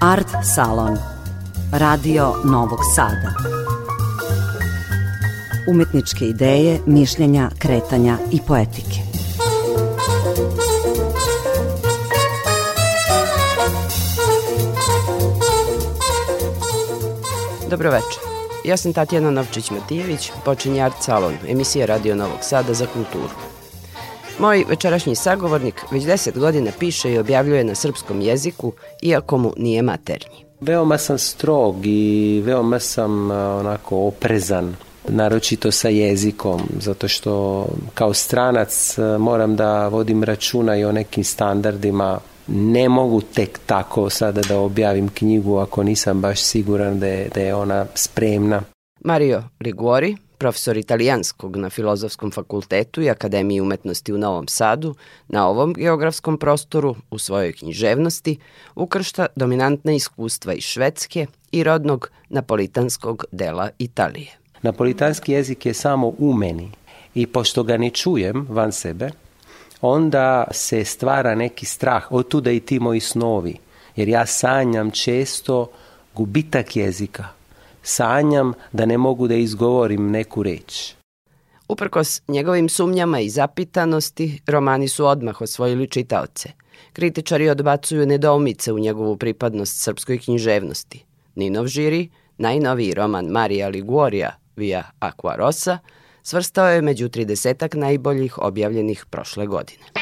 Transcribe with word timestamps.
Art 0.00 0.28
Salon 0.54 0.98
Radio 1.72 2.34
Novog 2.44 2.78
Sada 2.94 3.34
Umetničke 5.70 6.24
ideje, 6.24 6.80
mišljenja, 6.86 7.50
kretanja 7.58 8.18
i 8.32 8.40
poetike 8.46 9.00
Dobro 17.70 17.90
večer. 17.90 18.22
Ja 18.64 18.76
sam 18.76 18.92
Tatjana 18.92 19.30
Novčić-Matijević, 19.30 20.30
počinje 20.44 20.82
Art 20.82 20.96
Salon, 21.00 21.34
emisija 21.48 21.86
Radio 21.86 22.14
Novog 22.14 22.38
Sada 22.40 22.74
za 22.74 22.86
kulturu. 22.86 23.51
Moj 24.38 24.64
večerašnji 24.68 25.14
sagovornik 25.14 25.74
već 25.90 26.04
deset 26.04 26.38
godina 26.38 26.70
piše 26.78 27.12
i 27.12 27.18
objavljuje 27.18 27.64
na 27.64 27.74
srpskom 27.74 28.20
jeziku, 28.20 28.72
iako 29.02 29.38
mu 29.38 29.52
nije 29.56 29.82
maternji. 29.82 30.44
Veoma 30.60 30.98
sam 30.98 31.18
strog 31.18 31.76
i 31.86 32.42
veoma 32.44 32.78
sam 32.78 33.30
onako 33.30 33.96
oprezan 33.96 34.76
naročito 35.08 35.70
sa 35.70 35.88
jezikom, 35.88 36.60
zato 36.78 37.08
što 37.08 37.66
kao 37.94 38.14
stranac 38.14 38.96
moram 39.18 39.56
da 39.56 39.88
vodim 39.88 40.24
računa 40.24 40.76
i 40.76 40.84
o 40.84 40.92
nekim 40.92 41.24
standardima. 41.24 42.18
Ne 42.46 42.88
mogu 42.88 43.20
tek 43.20 43.58
tako 43.66 44.10
sada 44.10 44.40
da 44.48 44.58
objavim 44.58 45.08
knjigu 45.08 45.56
ako 45.56 45.82
nisam 45.82 46.20
baš 46.20 46.40
siguran 46.40 47.00
da 47.00 47.06
je, 47.06 47.28
da 47.34 47.40
je 47.40 47.54
ona 47.54 47.86
spremna. 47.94 48.62
Mario 49.04 49.42
Liguori, 49.60 50.16
profesor 50.42 50.76
italijanskog 50.76 51.56
na 51.56 51.70
Filozofskom 51.70 52.30
fakultetu 52.30 53.02
i 53.02 53.10
Akademiji 53.10 53.60
umetnosti 53.60 54.12
u 54.12 54.18
Novom 54.18 54.48
Sadu, 54.48 54.94
na 55.28 55.48
ovom 55.48 55.72
geografskom 55.72 56.38
prostoru 56.38 56.96
u 57.10 57.18
svojoj 57.18 57.52
književnosti 57.52 58.38
ukršta 58.74 59.26
dominantna 59.36 59.92
iskustva 59.92 60.52
iz 60.52 60.64
švedske 60.64 61.26
i 61.52 61.64
rodnog 61.64 62.10
napolitanskog 62.28 63.24
dela 63.32 63.68
Italije. 63.78 64.30
Napolitanski 64.62 65.32
jezik 65.32 65.66
je 65.66 65.74
samo 65.74 66.12
u 66.18 66.32
meni 66.32 66.70
i 67.14 67.26
pošto 67.26 67.62
ga 67.62 67.76
ne 67.76 67.90
čujem 67.90 68.46
van 68.50 68.72
sebe, 68.72 69.10
onda 69.80 70.44
se 70.50 70.84
stvara 70.84 71.34
neki 71.34 71.66
strah, 71.66 72.12
od 72.12 72.28
tuda 72.28 72.50
i 72.50 72.60
ti 72.60 72.80
moji 72.80 73.00
snovi, 73.00 73.58
jer 73.96 74.08
ja 74.08 74.26
sanjam 74.26 74.90
često 74.90 75.70
gubitak 76.14 76.76
jezika, 76.76 77.28
sanjam 77.82 78.52
da 78.72 78.86
ne 78.86 78.98
mogu 78.98 79.28
da 79.28 79.34
izgovorim 79.34 80.10
neku 80.10 80.42
reč. 80.42 80.94
Uprkos 81.68 82.22
njegovim 82.28 82.68
sumnjama 82.68 83.20
i 83.20 83.30
zapitanosti, 83.30 84.42
romani 84.46 84.88
su 84.88 85.06
odmah 85.06 85.40
osvojili 85.40 85.88
čitaoce. 85.88 86.48
Kritičari 86.92 87.48
odbacuju 87.48 88.06
nedoumice 88.06 88.72
u 88.72 88.78
njegovu 88.78 89.16
pripadnost 89.16 89.82
srpskoj 89.82 90.18
književnosti. 90.18 91.04
Ninov 91.34 91.66
žiri, 91.66 92.08
najnoviji 92.38 92.94
roman 92.94 93.26
Marija 93.26 93.68
Liguorija, 93.68 94.36
Via 94.56 94.82
Aqua 95.00 95.36
Rosa, 95.36 95.78
svrstao 96.22 96.68
je 96.68 96.82
među 96.82 97.08
30 97.08 97.76
najboljih 97.76 98.38
objavljenih 98.38 99.06
prošle 99.10 99.46
godine. 99.46 100.01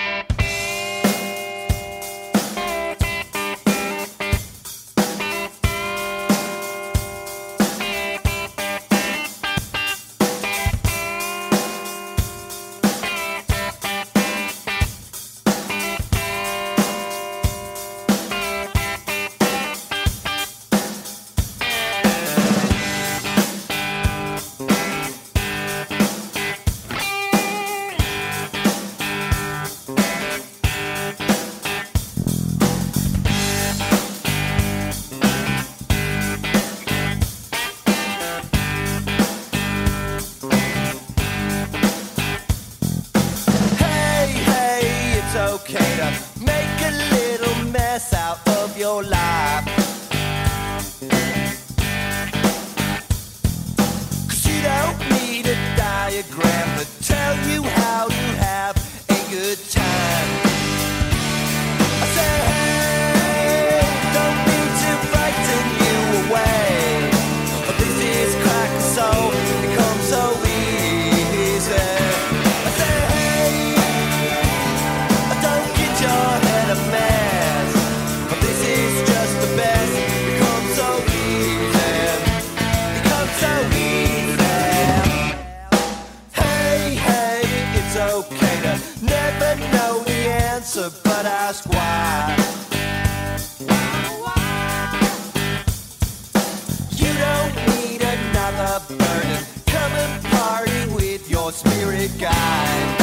diagram 56.10 56.76
that 56.76 56.88
tell 57.03 57.37
you 57.48 57.62
how 57.62 58.09
to 58.09 58.15
have 58.15 58.79
guide. 102.20 103.00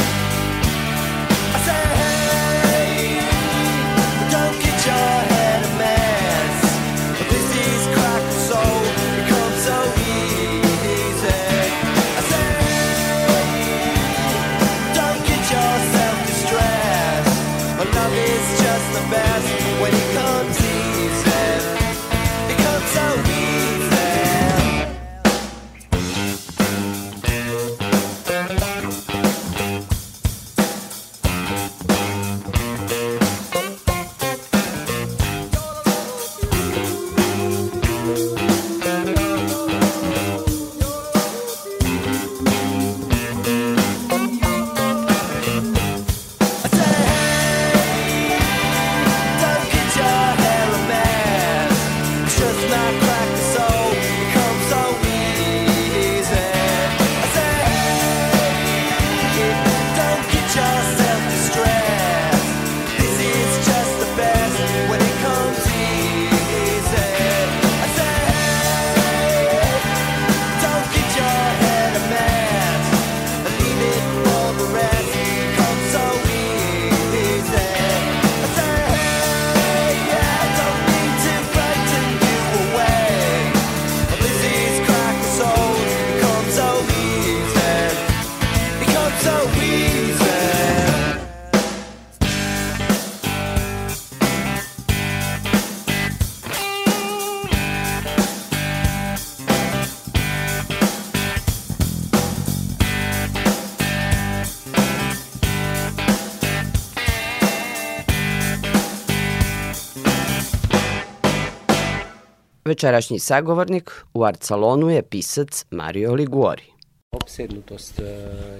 Večerašnji 112.67 113.19
sagovornik 113.19 113.91
u 114.13 114.23
art 114.23 114.43
salonu 114.43 114.89
je 114.89 115.01
pisac 115.01 115.65
Mario 115.71 116.13
Liguori. 116.13 116.63
Opsednutost 117.11 117.99
e, 117.99 118.03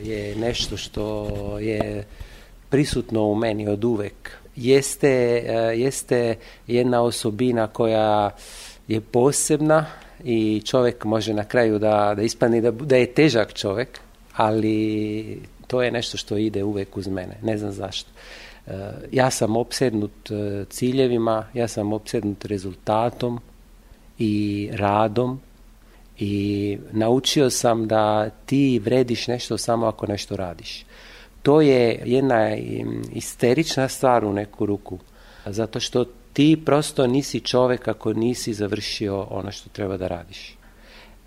je 0.04 0.36
nešto 0.36 0.78
što 0.78 1.28
je 1.60 2.06
prisutno 2.70 3.24
u 3.24 3.36
meni 3.36 3.68
od 3.68 3.84
uvek. 3.84 4.32
Jeste, 4.56 5.08
e, 5.08 5.54
jeste 5.78 6.36
jedna 6.68 7.02
osobina 7.02 7.68
koja 7.68 8.30
je 8.88 9.02
posebna 9.02 9.86
i 10.24 10.62
čovjek 10.66 11.04
može 11.04 11.34
na 11.34 11.44
kraju 11.44 11.80
da, 11.80 12.14
da 12.16 12.22
ispadne 12.22 12.62
da, 12.62 12.72
da 12.72 12.96
je 12.96 13.14
težak 13.14 13.54
čovjek, 13.54 14.00
ali 14.36 15.42
to 15.68 15.84
je 15.84 15.92
nešto 15.92 16.18
što 16.18 16.38
ide 16.38 16.64
uvek 16.64 16.98
uz 16.98 17.08
mene. 17.08 17.38
Ne 17.42 17.58
znam 17.58 17.72
zašto. 17.72 18.10
E, 18.68 18.72
ja 19.12 19.32
sam 19.32 19.58
opsednut 19.58 20.32
ciljevima, 20.70 21.48
ja 21.54 21.68
sam 21.68 21.94
opsednut 21.94 22.46
rezultatom, 22.46 23.40
i 24.20 24.70
radom 24.74 25.40
i 26.20 26.78
naučio 26.92 27.50
sam 27.50 27.88
da 27.88 28.30
ti 28.30 28.80
vrediš 28.80 29.28
nešto 29.28 29.58
samo 29.58 29.86
ako 29.86 30.08
nešto 30.08 30.36
radiš. 30.36 30.86
To 31.44 31.62
je 31.62 32.02
jedna 32.06 32.56
isterična 33.14 33.88
stvar 33.88 34.26
u 34.26 34.34
neku 34.34 34.66
ruku, 34.66 35.00
zato 35.46 35.80
što 35.80 36.06
ti 36.34 36.62
prosto 36.66 37.08
nisi 37.08 37.40
čovjek 37.40 37.88
ako 37.88 38.14
nisi 38.14 38.54
završio 38.54 39.28
ono 39.30 39.52
što 39.52 39.70
treba 39.70 39.98
da 39.98 40.08
radiš. 40.08 40.58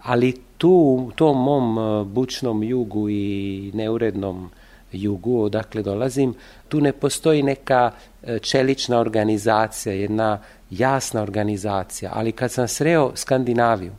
Ali 0.02 0.40
tu, 0.58 1.04
u 1.08 1.12
tom 1.16 1.42
mom 1.42 1.78
e, 1.78 2.04
bučnom 2.04 2.62
jugu 2.62 3.10
i 3.10 3.70
neurednom 3.74 4.50
jugu 4.92 5.42
odakle 5.42 5.82
dolazim, 5.82 6.34
tu 6.68 6.80
ne 6.80 6.92
postoji 6.92 7.42
neka 7.42 7.90
e, 8.22 8.38
čelična 8.38 8.98
organizacija, 8.98 9.94
jedna 9.94 10.38
jasna 10.70 11.22
organizacija, 11.22 12.10
ali 12.14 12.32
kad 12.32 12.52
sam 12.52 12.68
sreo 12.68 13.12
Skandinaviju, 13.14 13.92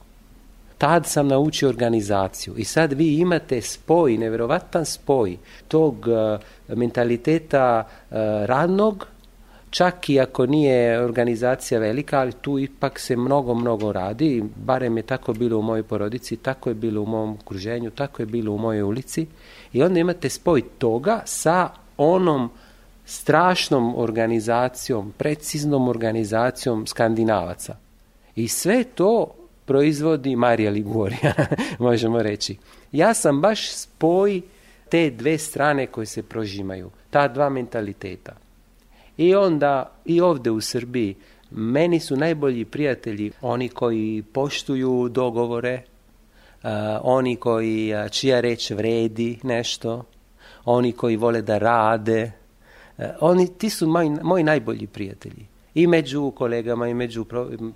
tad 0.77 1.05
sam 1.05 1.27
naučio 1.27 1.69
organizaciju 1.69 2.53
i 2.57 2.63
sad 2.63 2.93
vi 2.93 3.17
imate 3.17 3.61
spoj, 3.61 4.17
nevjerovatan 4.17 4.85
spoj 4.85 5.37
tog 5.67 6.07
uh, 6.07 6.77
mentaliteta 6.77 7.83
uh, 7.85 8.15
radnog, 8.45 9.07
čak 9.69 10.09
i 10.09 10.19
ako 10.19 10.45
nije 10.45 10.99
organizacija 11.03 11.79
velika, 11.79 12.19
ali 12.19 12.31
tu 12.31 12.59
ipak 12.59 12.99
se 12.99 13.15
mnogo, 13.15 13.53
mnogo 13.53 13.91
radi, 13.91 14.43
barem 14.55 14.97
je 14.97 15.03
tako 15.03 15.33
bilo 15.33 15.57
u 15.57 15.61
mojoj 15.61 15.83
porodici, 15.83 16.37
tako 16.37 16.69
je 16.69 16.75
bilo 16.75 17.01
u 17.01 17.05
mom 17.05 17.33
okruženju, 17.33 17.91
tako 17.91 18.21
je 18.21 18.25
bilo 18.25 18.51
u 18.51 18.57
mojoj 18.57 18.81
ulici. 18.81 19.27
I 19.73 19.83
onda 19.83 19.99
imate 19.99 20.29
spoj 20.29 20.61
toga 20.77 21.21
sa 21.25 21.69
onom 21.97 22.49
strašnom 23.11 23.93
organizacijom, 23.97 25.13
preciznom 25.17 25.87
organizacijom 25.87 26.87
skandinavaca. 26.87 27.75
I 28.35 28.47
sve 28.47 28.83
to 28.83 29.27
proizvodi 29.65 30.35
Marija 30.35 30.71
Ligurija, 30.71 31.33
možemo 31.79 32.21
reći. 32.23 32.57
Ja 32.91 33.13
sam 33.13 33.41
baš 33.41 33.71
spoj 33.71 34.41
te 34.89 35.09
dve 35.09 35.37
strane 35.37 35.87
koje 35.87 36.05
se 36.05 36.23
prožimaju, 36.23 36.89
ta 37.09 37.27
dva 37.27 37.49
mentaliteta. 37.49 38.35
I 39.17 39.35
onda 39.35 39.91
i 40.05 40.21
ovdje 40.21 40.51
u 40.51 40.61
Srbiji 40.61 41.15
meni 41.51 41.99
su 41.99 42.15
najbolji 42.15 42.65
prijatelji 42.65 43.31
oni 43.41 43.69
koji 43.69 44.23
poštuju 44.33 45.09
dogovore, 45.09 45.81
uh, 46.63 46.69
oni 47.01 47.35
koji, 47.35 47.93
čija 48.11 48.39
reč 48.39 48.71
vredi 48.71 49.39
nešto, 49.43 50.03
oni 50.65 50.91
koji 50.91 51.15
vole 51.15 51.41
da 51.41 51.57
rade, 51.57 52.40
oni, 53.19 53.57
ti 53.57 53.69
su 53.69 53.87
moji, 53.87 54.09
moji 54.09 54.43
najbolji 54.43 54.87
prijatelji. 54.87 55.47
I 55.73 55.87
među 55.87 56.31
kolegama, 56.31 56.87
i 56.87 56.93
među 56.93 57.25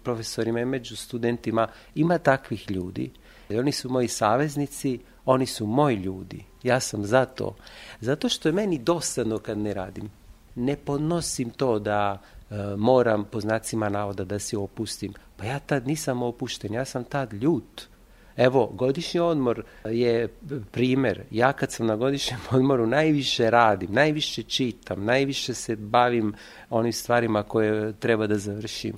profesorima, 0.04 0.62
i 0.62 0.66
među 0.66 0.96
studentima. 0.96 1.68
Ima 1.96 2.18
takvih 2.18 2.72
ljudi. 2.72 3.12
Oni 3.50 3.72
su 3.72 3.90
moji 3.90 4.08
saveznici, 4.08 5.00
oni 5.26 5.46
su 5.46 5.66
moji 5.66 5.96
ljudi. 5.96 6.44
Ja 6.64 6.80
sam 6.80 7.06
zato. 7.06 7.56
Zato 8.02 8.30
što 8.30 8.50
je 8.50 8.54
meni 8.54 8.78
dosadno 8.80 9.38
kad 9.38 9.58
ne 9.58 9.74
radim. 9.74 10.10
Ne 10.56 10.76
podnosim 10.76 11.50
to 11.50 11.80
da 11.80 12.22
e, 12.50 12.56
moram 12.78 13.26
po 13.32 13.40
znacima 13.40 13.90
navoda 13.90 14.24
da 14.24 14.40
se 14.40 14.58
opustim. 14.58 15.14
Pa 15.38 15.46
ja 15.46 15.60
tad 15.60 15.88
nisam 15.88 16.24
opušten, 16.24 16.74
ja 16.74 16.86
sam 16.86 17.04
tad 17.04 17.34
ljut. 17.34 17.88
Evo, 18.38 18.72
godišnji 18.74 19.20
odmor 19.20 19.64
je 19.86 20.28
primjer. 20.72 21.22
Ja 21.32 21.54
kad 21.54 21.72
sam 21.72 21.88
na 21.88 21.96
godišnjem 21.96 22.40
odmoru 22.52 22.88
najviše 22.88 23.50
radim, 23.50 23.94
najviše 23.94 24.44
čitam, 24.44 25.06
najviše 25.06 25.54
se 25.54 25.76
bavim 25.76 26.34
onim 26.70 26.94
stvarima 26.94 27.44
koje 27.44 27.94
treba 27.94 28.28
da 28.28 28.38
završim. 28.38 28.98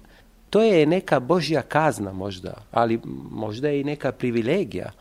To 0.49 0.63
je 0.63 0.85
neka 0.85 1.19
božja 1.19 1.61
kazna 1.61 2.13
možda, 2.13 2.53
ali 2.71 2.99
možda 3.31 3.69
je 3.69 3.81
i 3.81 3.83
neka 3.83 4.11
privilegija. 4.11 4.91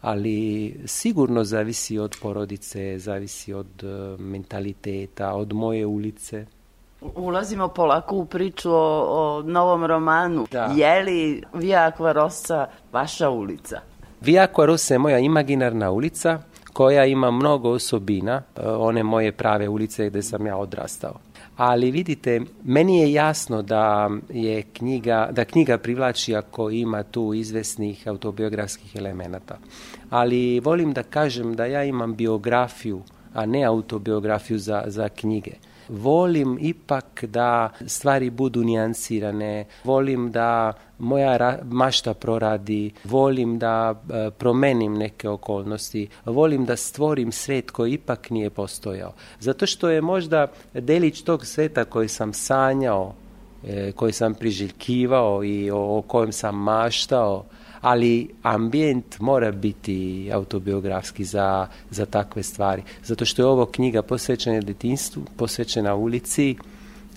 Ali 0.00 0.74
sigurno 0.86 1.44
zavisi 1.44 1.98
od 1.98 2.16
porodice, 2.22 2.98
zavisi 2.98 3.52
od 3.52 3.84
e, 3.84 4.22
mentaliteta, 4.22 5.34
od 5.34 5.52
moje 5.52 5.86
ulice. 5.86 6.46
Ulazimo 7.00 7.68
polako 7.68 8.16
u 8.16 8.24
priču 8.24 8.70
o, 8.70 9.04
o 9.08 9.42
novom 9.42 9.84
romanu. 9.84 10.46
Da. 10.50 10.64
Je 10.76 11.02
li 11.02 11.42
Via 11.54 11.92
Aquarossa 11.92 12.66
vaša 12.92 13.30
ulica? 13.30 13.80
Via 14.20 14.46
Aquarossa 14.46 14.94
je 14.94 14.98
moja 14.98 15.18
imaginarna 15.18 15.90
ulica 15.90 16.38
koja 16.72 17.04
ima 17.04 17.30
mnogo 17.30 17.70
osobina, 17.70 18.42
e, 18.56 18.68
one 18.68 19.02
moje 19.02 19.32
prave 19.32 19.68
ulice 19.68 20.10
gdje 20.10 20.22
sam 20.22 20.46
ja 20.46 20.56
odrastao. 20.56 21.14
Ali 21.56 21.90
vidite, 21.90 22.40
meni 22.64 22.98
je 22.98 23.12
jasno 23.12 23.62
da 23.62 24.10
je 24.28 24.62
knjiga, 24.62 25.28
da 25.32 25.44
knjiga 25.44 25.78
privlači 25.78 26.36
ako 26.36 26.70
ima 26.70 27.02
tu 27.02 27.34
izvesnih 27.34 28.08
autobiografskih 28.08 28.96
elemenata. 28.96 29.58
Ali 30.10 30.60
volim 30.60 30.92
da 30.92 31.02
kažem 31.02 31.56
da 31.56 31.66
ja 31.66 31.84
imam 31.84 32.14
biografiju, 32.14 33.02
a 33.34 33.46
ne 33.46 33.64
autobiografiju 33.64 34.58
za, 34.58 34.84
za 34.86 35.08
knjige 35.08 35.52
volim 35.88 36.58
ipak 36.60 37.24
da 37.24 37.72
stvari 37.86 38.30
budu 38.30 38.64
nijansirane, 38.64 39.66
volim 39.84 40.30
da 40.32 40.72
moja 40.98 41.58
mašta 41.64 42.14
proradi, 42.14 42.92
volim 43.04 43.58
da 43.58 43.94
e, 44.10 44.30
promenim 44.30 44.94
neke 44.94 45.28
okolnosti, 45.28 46.08
volim 46.24 46.64
da 46.64 46.76
stvorim 46.76 47.32
svet 47.32 47.70
koji 47.70 47.92
ipak 47.92 48.30
nije 48.30 48.50
postojao. 48.50 49.12
Zato 49.40 49.66
što 49.66 49.90
je 49.90 50.00
možda 50.00 50.46
delić 50.74 51.22
tog 51.22 51.46
sveta 51.46 51.84
koji 51.84 52.08
sam 52.08 52.32
sanjao, 52.32 53.14
e, 53.66 53.92
koji 53.92 54.12
sam 54.12 54.34
priželjkivao 54.34 55.44
i 55.44 55.70
o, 55.70 55.98
o 55.98 56.02
kojem 56.02 56.32
sam 56.32 56.56
maštao, 56.56 57.44
ali 57.80 58.28
ambijent 58.42 59.20
mora 59.20 59.52
biti 59.52 60.30
autobiografski 60.32 61.24
za, 61.24 61.66
za 61.90 62.06
takve 62.06 62.42
stvari. 62.42 62.82
Zato 63.04 63.24
što 63.24 63.42
je 63.42 63.46
ovo 63.46 63.66
knjiga 63.66 64.02
posvećena 64.02 64.60
detinstvu, 64.60 65.22
posvećena 65.36 65.94
ulici 65.94 66.56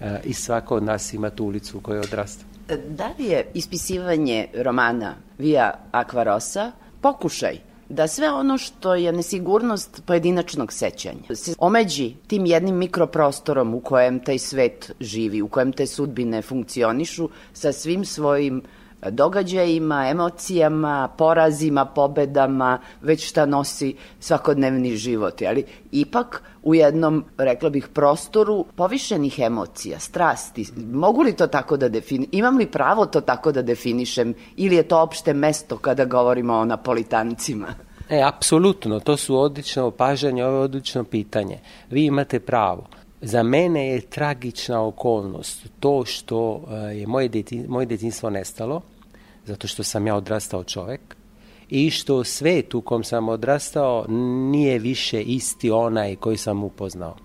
e, 0.01 0.20
i 0.24 0.34
svako 0.34 0.75
od 0.75 0.84
nas 0.84 1.13
ima 1.13 1.30
tu 1.30 1.46
ulicu 1.46 1.77
u 1.77 1.82
kojoj 1.82 2.00
odrasta. 2.00 2.44
E, 2.70 2.77
da 2.89 3.10
li 3.20 3.25
je 3.25 3.46
ispisivanje 3.53 4.48
romana 4.53 5.15
Via 5.38 5.74
Aquarosa 5.91 6.72
pokušaj 7.01 7.72
da 7.91 8.08
sve 8.08 8.32
ono 8.32 8.58
što 8.58 8.96
je 8.96 9.12
nesigurnost 9.12 10.01
pojedinačnog 10.06 10.74
sećanja 10.74 11.36
se 11.36 11.53
omeđi 11.58 12.13
tim 12.27 12.46
jednim 12.46 12.75
mikroprostorom 12.75 13.74
u 13.74 13.80
kojem 13.80 14.20
taj 14.20 14.39
svet 14.39 14.91
živi, 15.00 15.41
u 15.41 15.48
kojem 15.48 15.72
te 15.72 15.88
sudbine 15.88 16.41
funkcionišu 16.41 17.30
sa 17.53 17.72
svim 17.72 18.06
svojim 18.06 18.62
događajima, 19.10 20.08
emocijama, 20.10 21.10
porazima, 21.17 21.86
pobedama, 21.86 22.79
već 23.01 23.29
šta 23.29 23.46
nosi 23.46 23.96
svakodnevni 24.20 24.96
život. 24.96 25.41
Ali 25.41 25.65
ipak 25.91 26.43
u 26.63 26.75
jednom, 26.75 27.25
rekla 27.38 27.70
bih, 27.70 27.88
prostoru 27.93 28.65
povišenih 28.75 29.39
emocija, 29.39 30.00
strasti. 30.00 30.67
Mogu 30.91 31.22
li 31.22 31.36
to 31.36 31.48
tako 31.48 31.77
da 31.77 31.89
definišem? 31.89 32.29
Imam 32.31 32.58
li 32.58 32.65
pravo 32.65 33.05
to 33.05 33.22
tako 33.22 33.51
da 33.51 33.62
definišem? 33.62 34.34
Ili 34.55 34.75
je 34.75 34.84
to 34.84 35.01
opšte 35.01 35.34
mesto 35.34 35.77
kada 35.77 36.05
govorimo 36.05 36.53
o 36.53 36.65
napolitancima? 36.65 37.67
E, 38.10 38.22
apsolutno, 38.22 39.00
to 39.00 39.17
su 39.17 39.38
odlično 39.38 39.86
opažanje, 39.86 40.46
ovo 40.46 40.58
je 40.58 40.63
odlično 40.63 41.03
pitanje. 41.03 41.60
Vi 41.89 42.05
imate 42.05 42.39
pravo. 42.39 42.88
Za 43.22 43.43
mene 43.43 43.88
je 43.88 44.01
tragična 44.01 44.86
okolnost 44.86 45.67
to 45.79 46.05
što 46.05 46.62
e, 46.72 46.75
je 46.75 47.08
moje, 47.08 47.27
detin, 47.27 47.65
moje 47.70 47.86
detinstvo 47.86 48.29
nestalo, 48.29 48.81
zato 49.51 49.67
što 49.67 49.84
sam 49.84 50.08
ja 50.08 50.15
odrastao 50.15 50.63
čovjek, 50.63 51.15
i 51.70 51.89
što 51.89 52.24
svet 52.24 52.74
u 52.74 52.81
kom 52.81 53.03
sam 53.03 53.29
odrastao 53.29 54.05
nije 54.51 54.79
više 54.79 55.22
isti 55.22 55.72
onaj 55.72 56.15
koji 56.15 56.38
sam 56.38 56.63
upoznao. 56.63 57.15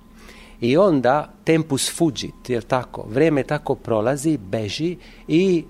I 0.60 0.76
onda 0.76 1.32
tempus 1.44 1.96
fugit, 1.96 2.48
jer 2.48 2.62
tako, 2.62 3.04
vreme 3.08 3.42
tako 3.42 3.74
prolazi, 3.74 4.38
beži 4.38 4.96
i 5.28 5.64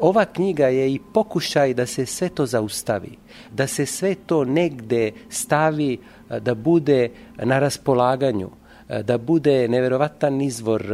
ova 0.00 0.24
knjiga 0.24 0.66
je 0.66 0.92
i 0.92 1.00
pokušaj 1.14 1.74
da 1.74 1.86
se 1.86 2.06
sve 2.06 2.28
to 2.28 2.46
zaustavi, 2.46 3.16
da 3.52 3.66
se 3.66 3.86
sve 3.86 4.14
to 4.14 4.44
negde 4.44 5.12
stavi, 5.28 5.98
da 6.40 6.54
bude 6.54 7.10
na 7.44 7.58
raspolaganju, 7.58 8.50
da 9.02 9.18
bude 9.18 9.68
neverovatan 9.68 10.40
izvor 10.40 10.84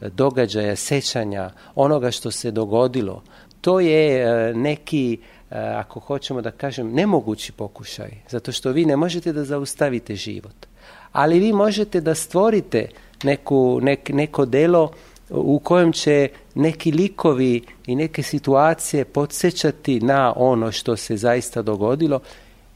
događaja, 0.00 0.76
sećanja, 0.76 1.50
onoga 1.74 2.10
što 2.10 2.30
se 2.30 2.50
dogodilo, 2.50 3.22
to 3.62 3.80
je 3.80 4.22
e, 4.22 4.54
neki 4.54 5.18
e, 5.50 5.58
ako 5.58 6.00
hoćemo 6.00 6.40
da 6.40 6.50
kažem, 6.50 6.92
nemogući 6.92 7.52
pokušaj, 7.52 8.10
zato 8.28 8.52
što 8.52 8.70
vi 8.70 8.84
ne 8.84 8.96
možete 8.96 9.32
da 9.32 9.44
zaustavite 9.44 10.16
život. 10.16 10.66
Ali 11.12 11.38
vi 11.38 11.52
možete 11.52 12.00
da 12.00 12.14
stvorite 12.14 12.88
neku, 13.24 13.80
nek, 13.82 14.08
neko 14.08 14.44
delo 14.44 14.90
u 15.30 15.58
kojem 15.58 15.92
će 15.92 16.28
neki 16.54 16.92
likovi 16.92 17.62
i 17.86 17.94
neke 17.96 18.22
situacije 18.22 19.04
podsjećati 19.04 20.00
na 20.00 20.32
ono 20.36 20.72
što 20.72 20.96
se 20.96 21.16
zaista 21.16 21.62
dogodilo 21.62 22.20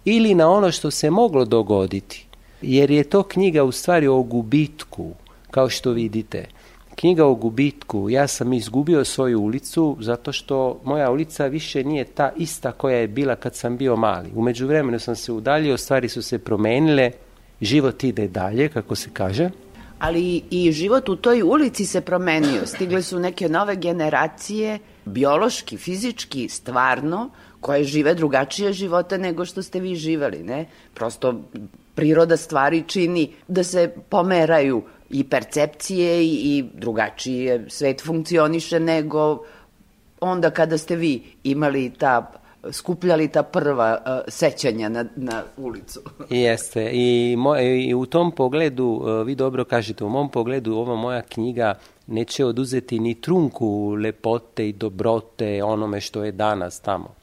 ili 0.05 0.35
na 0.35 0.51
ono 0.51 0.73
što 0.73 0.91
se 0.91 1.11
moglo 1.11 1.45
dogoditi. 1.45 2.27
Jer 2.63 2.91
je 2.91 3.05
to 3.05 3.23
knjiga 3.23 3.65
u 3.65 3.73
stvari 3.73 4.07
o 4.07 4.23
gubitku, 4.23 5.13
kao 5.51 5.69
što 5.69 5.91
vidite. 5.91 6.47
Knjiga 6.97 7.27
o 7.27 7.35
gubitku. 7.35 8.11
Ja 8.11 8.27
sam 8.27 8.53
izgubio 8.53 9.05
svoju 9.05 9.41
ulicu 9.41 9.97
zato 10.01 10.33
što 10.33 10.81
moja 10.85 11.11
ulica 11.11 11.47
više 11.47 11.85
nije 11.85 12.05
ta 12.05 12.33
ista 12.37 12.73
koja 12.73 12.97
je 12.97 13.09
bila 13.09 13.37
kad 13.37 13.55
sam 13.55 13.77
bio 13.77 13.97
mali. 13.97 14.31
U 14.35 14.43
međuvremenu 14.43 14.99
sam 14.99 15.17
se 15.17 15.33
udaljio, 15.33 15.77
stvari 15.77 16.09
su 16.09 16.23
se 16.23 16.39
promenile, 16.39 17.11
život 17.61 18.05
ide 18.05 18.29
dalje, 18.29 18.69
kako 18.69 18.95
se 18.95 19.11
kaže 19.13 19.51
ali 19.99 20.43
i 20.51 20.73
život 20.73 21.09
u 21.09 21.17
toj 21.17 21.43
ulici 21.43 21.87
se 21.87 22.01
promenio. 22.01 22.67
Stigle 22.67 23.03
su 23.03 23.19
neke 23.19 23.49
nove 23.49 23.77
generacije, 23.77 24.79
biološki, 25.05 25.77
fizički, 25.77 26.49
stvarno, 26.49 27.31
koje 27.61 27.85
žive 27.85 28.15
drugačije 28.15 28.73
živote 28.73 29.19
nego 29.19 29.45
što 29.45 29.63
ste 29.63 29.81
vi 29.81 29.95
živeli, 29.95 30.43
ne? 30.43 30.67
Prosto 30.95 31.41
priroda 31.95 32.37
stvari 32.37 32.85
čini 32.87 33.33
da 33.49 33.65
se 33.65 33.95
pomeraju 34.09 34.83
i 35.11 35.25
percepcije 35.25 36.25
i, 36.25 36.59
i 36.59 36.65
drugačije 36.75 37.67
svet 37.69 38.03
funkcioniše 38.05 38.81
nego 38.81 39.45
onda 40.21 40.51
kada 40.51 40.79
ste 40.79 40.97
vi 40.97 41.23
imali 41.45 41.93
ta 41.99 42.33
skupljali 42.73 43.29
ta 43.29 43.43
prva 43.43 43.99
uh, 44.01 44.25
sećanja 44.29 44.89
na, 44.89 45.05
na 45.17 45.43
ulicu. 45.57 46.01
Jeste. 46.31 46.91
I, 46.93 47.35
mo, 47.39 47.59
I 47.59 47.95
u 47.95 48.07
tom 48.07 48.33
pogledu, 48.33 48.85
uh, 48.85 49.27
vi 49.27 49.35
dobro 49.35 49.65
kažete, 49.65 50.05
u 50.05 50.09
mom 50.09 50.29
pogledu 50.29 50.75
ova 50.75 50.95
moja 50.95 51.23
knjiga 51.23 51.75
neće 52.07 52.45
oduzeti 52.45 52.99
ni 52.99 53.15
trunku 53.15 53.91
lepote 53.91 54.69
i 54.69 54.73
dobrote 54.73 55.63
onome 55.65 56.01
što 56.01 56.25
je 56.25 56.33
danas 56.33 56.81
tamo. 56.81 57.15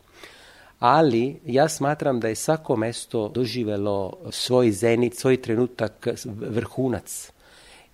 Ali 0.79 1.39
ja 1.45 1.69
smatram 1.69 2.19
da 2.19 2.27
je 2.27 2.35
svako 2.35 2.75
mesto 2.75 3.27
doživelo 3.27 4.13
svoj 4.29 4.71
zenit, 4.71 5.15
svoj 5.15 5.41
trenutak 5.41 6.07
vrhunac. 6.25 7.31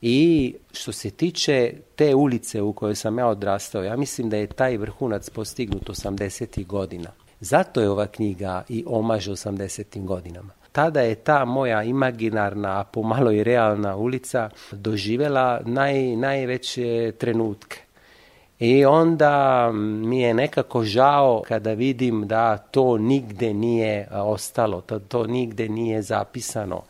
I 0.02 0.56
što 0.72 0.92
se 0.92 1.10
tiče 1.10 1.74
te 1.96 2.16
ulice 2.16 2.62
u 2.62 2.74
kojoj 2.74 2.96
sam 2.96 3.18
ja 3.18 3.28
odrastao, 3.28 3.84
ja 3.84 3.98
mislim 3.98 4.30
da 4.30 4.38
je 4.38 4.48
taj 4.48 4.78
vrhunac 4.78 5.30
postignut 5.30 5.90
80. 5.90 6.66
godina. 6.66 7.10
Zato 7.40 7.82
je 7.82 7.90
ova 7.90 8.08
knjiga 8.08 8.64
i 8.70 8.84
omaž 8.88 9.28
80. 9.28 10.06
godinama. 10.06 10.50
Tada 10.72 11.02
je 11.02 11.16
ta 11.16 11.46
moja 11.46 11.84
imaginarna, 11.84 12.80
a 12.80 12.84
pomalo 12.84 13.32
i 13.32 13.44
realna 13.44 13.96
ulica 13.96 14.50
doživela 14.72 15.62
naj, 15.66 16.16
najveće 16.16 17.14
trenutke. 17.18 17.82
I 18.60 18.86
onda 18.86 19.72
mi 19.74 20.22
je 20.22 20.34
nekako 20.34 20.84
žao 20.84 21.44
kada 21.48 21.74
vidim 21.74 22.28
da 22.28 22.58
to 22.58 22.98
nigde 22.98 23.54
nije 23.54 24.08
ostalo, 24.12 24.84
da 24.88 25.00
to 25.00 25.28
nigde 25.28 25.70
nije 25.70 26.02
zapisano. 26.02 26.82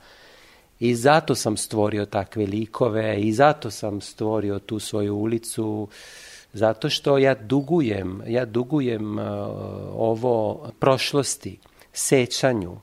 I 0.80 0.96
zato 0.96 1.36
sam 1.36 1.58
stvorio 1.58 2.06
takve 2.06 2.46
likove 2.46 3.22
i 3.22 3.34
zato 3.34 3.72
sam 3.72 4.02
stvorio 4.02 4.60
tu 4.60 4.80
svoju 4.80 5.16
ulicu 5.16 5.88
zato 6.54 6.90
što 6.90 7.18
ja 7.18 7.36
dugujem, 7.36 8.22
ja 8.28 8.46
dugujem 8.46 9.20
uh, 9.20 9.26
ovo 9.94 10.68
prošlosti, 10.80 11.60
sećanju. 11.94 12.78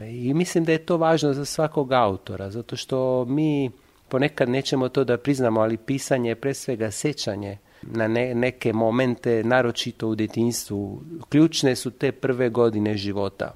I 0.00 0.34
mislim 0.34 0.64
da 0.64 0.72
je 0.72 0.86
to 0.86 0.96
važno 0.96 1.32
za 1.32 1.44
svakog 1.44 1.92
autora, 1.92 2.50
zato 2.50 2.76
što 2.76 3.24
mi 3.24 3.70
ponekad 4.08 4.48
nećemo 4.48 4.88
to 4.88 5.04
da 5.04 5.18
priznamo, 5.18 5.60
ali 5.60 5.76
pisanje 5.76 6.30
je 6.30 6.34
pre 6.34 6.54
svega 6.54 6.90
sećanje 6.90 7.58
na 7.82 8.08
ne, 8.08 8.34
neke 8.34 8.72
momente, 8.72 9.44
naročito 9.44 10.08
u 10.08 10.14
detinstvu. 10.14 11.02
Ključne 11.28 11.76
su 11.76 11.90
te 11.90 12.12
prve 12.12 12.48
godine 12.48 12.96
života. 12.96 13.54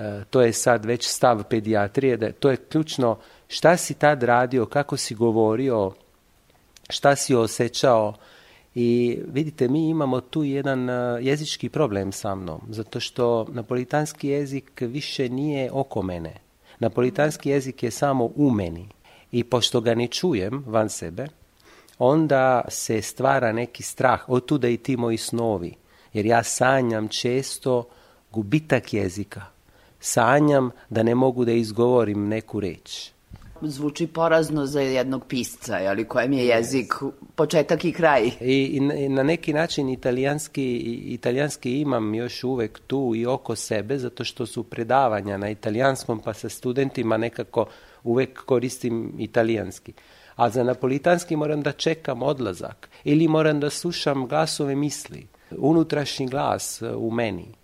E, 0.00 0.24
to 0.30 0.40
je 0.40 0.52
sad 0.52 0.84
već 0.84 1.08
stav 1.08 1.44
pedijatrije, 1.44 2.16
da 2.16 2.32
to 2.32 2.50
je 2.50 2.56
ključno 2.56 3.18
šta 3.48 3.76
si 3.76 3.94
tad 3.94 4.22
radio, 4.22 4.66
kako 4.66 4.96
si 4.96 5.14
govorio, 5.14 5.92
šta 6.88 7.16
si 7.16 7.34
osjećao, 7.34 8.14
I 8.74 9.18
vidite, 9.26 9.68
mi 9.68 9.88
imamo 9.88 10.20
tu 10.20 10.44
jedan 10.44 10.88
jezički 11.20 11.68
problem 11.68 12.12
sa 12.12 12.34
mnom, 12.34 12.60
zato 12.68 13.00
što 13.00 13.46
napolitanski 13.48 14.28
jezik 14.28 14.80
više 14.80 15.28
nije 15.28 15.70
oko 15.72 16.02
mene. 16.02 16.34
Napolitanski 16.78 17.50
jezik 17.50 17.82
je 17.82 17.90
samo 17.90 18.30
u 18.36 18.50
meni. 18.50 18.88
I 19.32 19.44
pošto 19.44 19.80
ga 19.80 19.94
ne 19.94 20.06
čujem 20.06 20.64
van 20.66 20.88
sebe, 20.88 21.26
onda 21.98 22.64
se 22.68 23.02
stvara 23.02 23.52
neki 23.52 23.82
strah, 23.82 24.28
od 24.28 24.44
tuda 24.44 24.68
i 24.68 24.76
ti 24.76 24.96
moji 24.96 25.16
snovi. 25.16 25.74
Jer 26.12 26.26
ja 26.26 26.42
sanjam 26.42 27.08
često 27.08 27.88
gubitak 28.30 28.94
jezika. 28.94 29.42
Sanjam 30.00 30.70
da 30.88 31.02
ne 31.02 31.14
mogu 31.14 31.44
da 31.44 31.52
izgovorim 31.52 32.28
neku 32.28 32.60
reč 32.60 33.10
zvuči 33.62 34.06
porazno 34.06 34.66
za 34.66 34.80
jednog 34.80 35.26
pisca, 35.26 35.78
ali 35.88 36.04
kojem 36.04 36.32
je 36.32 36.46
jezik 36.46 36.94
početak 37.34 37.84
i 37.84 37.92
kraj. 37.92 38.30
I, 38.40 38.80
i 38.96 39.08
na 39.08 39.22
neki 39.22 39.52
način 39.52 39.88
italijanski, 39.88 40.76
italijanski 41.06 41.80
imam 41.80 42.14
još 42.14 42.44
uvek 42.44 42.80
tu 42.86 43.12
i 43.16 43.26
oko 43.26 43.56
sebe, 43.56 43.98
zato 43.98 44.24
što 44.24 44.46
su 44.46 44.62
predavanja 44.62 45.36
na 45.36 45.50
italijanskom, 45.50 46.20
pa 46.20 46.34
sa 46.34 46.48
studentima 46.48 47.16
nekako 47.16 47.66
uvek 48.04 48.44
koristim 48.44 49.14
italijanski. 49.18 49.92
A 50.36 50.50
za 50.50 50.64
napolitanski 50.64 51.36
moram 51.36 51.62
da 51.62 51.72
čekam 51.72 52.22
odlazak 52.22 52.88
ili 53.04 53.28
moram 53.28 53.60
da 53.60 53.70
slušam 53.70 54.26
glasove 54.26 54.74
misli, 54.74 55.26
unutrašnji 55.50 56.26
glas 56.26 56.82
u 56.96 57.10
meni 57.10 57.59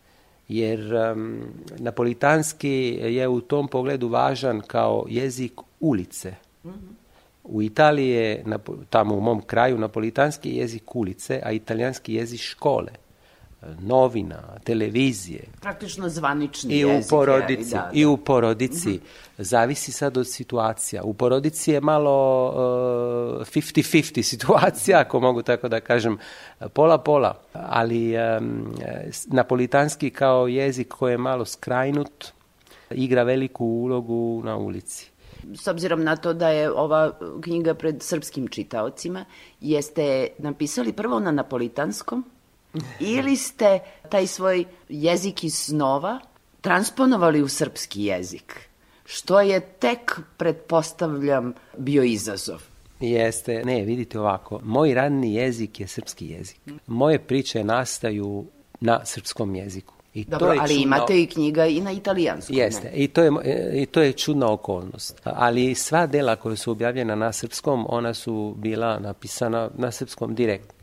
jer 0.49 0.95
um, 0.95 1.43
napolitanski 1.79 2.99
je 3.03 3.29
u 3.29 3.41
tom 3.41 3.69
pogledu 3.69 4.09
važan 4.09 4.61
kao 4.61 5.07
jezik 5.09 5.53
ulice. 5.81 6.35
Mm 6.65 6.71
-hmm. 6.71 6.95
U 7.45 7.63
Italiji 7.63 8.11
je, 8.11 8.45
tamo 8.91 9.15
u 9.15 9.21
mom 9.21 9.41
kraju, 9.41 9.79
napolitanski 9.79 10.57
jezik 10.57 10.97
ulice, 10.97 11.41
a 11.45 11.53
italijanski 11.53 12.15
jezik 12.15 12.41
škole 12.41 12.93
novina, 13.81 14.43
televizije. 14.65 15.45
Praktično 15.61 16.09
zvanični 16.09 16.75
I 16.75 16.79
jezik. 16.79 17.07
U 17.07 17.09
porodici, 17.11 17.71
da, 17.71 17.77
da. 17.77 17.91
I 17.93 18.05
u 18.05 18.17
porodici. 18.17 18.89
Mm 18.89 18.93
-hmm. 18.93 19.01
Zavisi 19.39 19.93
sad 19.93 20.17
od 20.17 20.29
situacija. 20.29 21.03
U 21.03 21.15
porodici 21.15 21.73
je 21.73 21.81
malo 21.81 22.11
50-50 23.41 24.19
uh, 24.19 24.25
situacija, 24.25 25.01
ako 25.01 25.21
mogu 25.21 25.43
tako 25.43 25.69
da 25.69 25.81
kažem, 25.81 26.19
pola-pola. 26.73 27.35
Ali 27.53 28.15
um, 28.17 28.75
napolitanski 29.27 30.11
kao 30.11 30.49
jezik 30.49 30.89
koji 30.89 31.13
je 31.13 31.19
malo 31.19 31.45
skrajnut, 31.45 32.27
igra 32.91 33.23
veliku 33.23 33.65
ulogu 33.65 34.43
na 34.45 34.57
ulici 34.57 35.17
s 35.55 35.67
obzirom 35.67 36.05
na 36.05 36.17
to 36.17 36.33
da 36.33 36.49
je 36.49 36.71
ova 36.71 37.13
knjiga 37.41 37.75
pred 37.75 38.03
srpskim 38.03 38.49
čitaocima, 38.49 39.25
jeste 39.61 40.29
napisali 40.39 40.93
prvo 40.93 41.21
na 41.21 41.31
napolitanskom, 41.31 42.25
ili 43.01 43.37
ste 43.37 43.79
taj 44.09 44.27
svoj 44.27 44.65
jezik 44.89 45.45
iz 45.45 45.55
snova 45.55 46.21
transponovali 46.61 47.43
u 47.43 47.49
srpski 47.49 48.05
jezik, 48.05 48.69
što 49.05 49.41
je 49.41 49.61
tek, 49.61 50.21
pretpostavljam, 50.37 51.55
bio 51.79 52.03
izazov. 52.03 52.63
Jeste, 53.01 53.63
ne, 53.65 53.83
vidite 53.83 54.21
ovako, 54.21 54.61
moj 54.65 54.95
radni 54.95 55.35
jezik 55.35 55.81
je 55.81 55.87
srpski 55.87 56.27
jezik. 56.27 56.61
Moje 56.87 57.19
priče 57.19 57.65
nastaju 57.65 58.47
na 58.81 59.05
srpskom 59.05 59.55
jeziku. 59.55 59.95
I 60.15 60.25
Dobro, 60.25 60.47
to 60.47 60.53
je 60.53 60.59
ali 60.61 60.75
čudno... 60.75 60.83
imate 60.83 61.23
i 61.23 61.27
knjiga 61.27 61.67
i 61.67 61.81
na 61.81 61.93
italijanskom. 61.93 62.57
Jeste, 62.57 62.91
i 62.95 63.09
to, 63.09 63.23
je, 63.23 63.33
i 63.83 63.87
to 63.87 64.03
je 64.03 64.13
čudna 64.13 64.53
okolnost. 64.53 65.21
Ali 65.25 65.75
sva 65.75 66.07
dela 66.07 66.37
koja 66.37 66.57
su 66.57 66.71
objavljena 66.71 67.15
na 67.15 67.33
srpskom, 67.33 67.87
ona 67.89 68.15
su 68.15 68.55
bila 68.59 68.99
napisana 68.99 69.71
na 69.75 69.91
srpskom 69.91 70.35
direktno. 70.35 70.76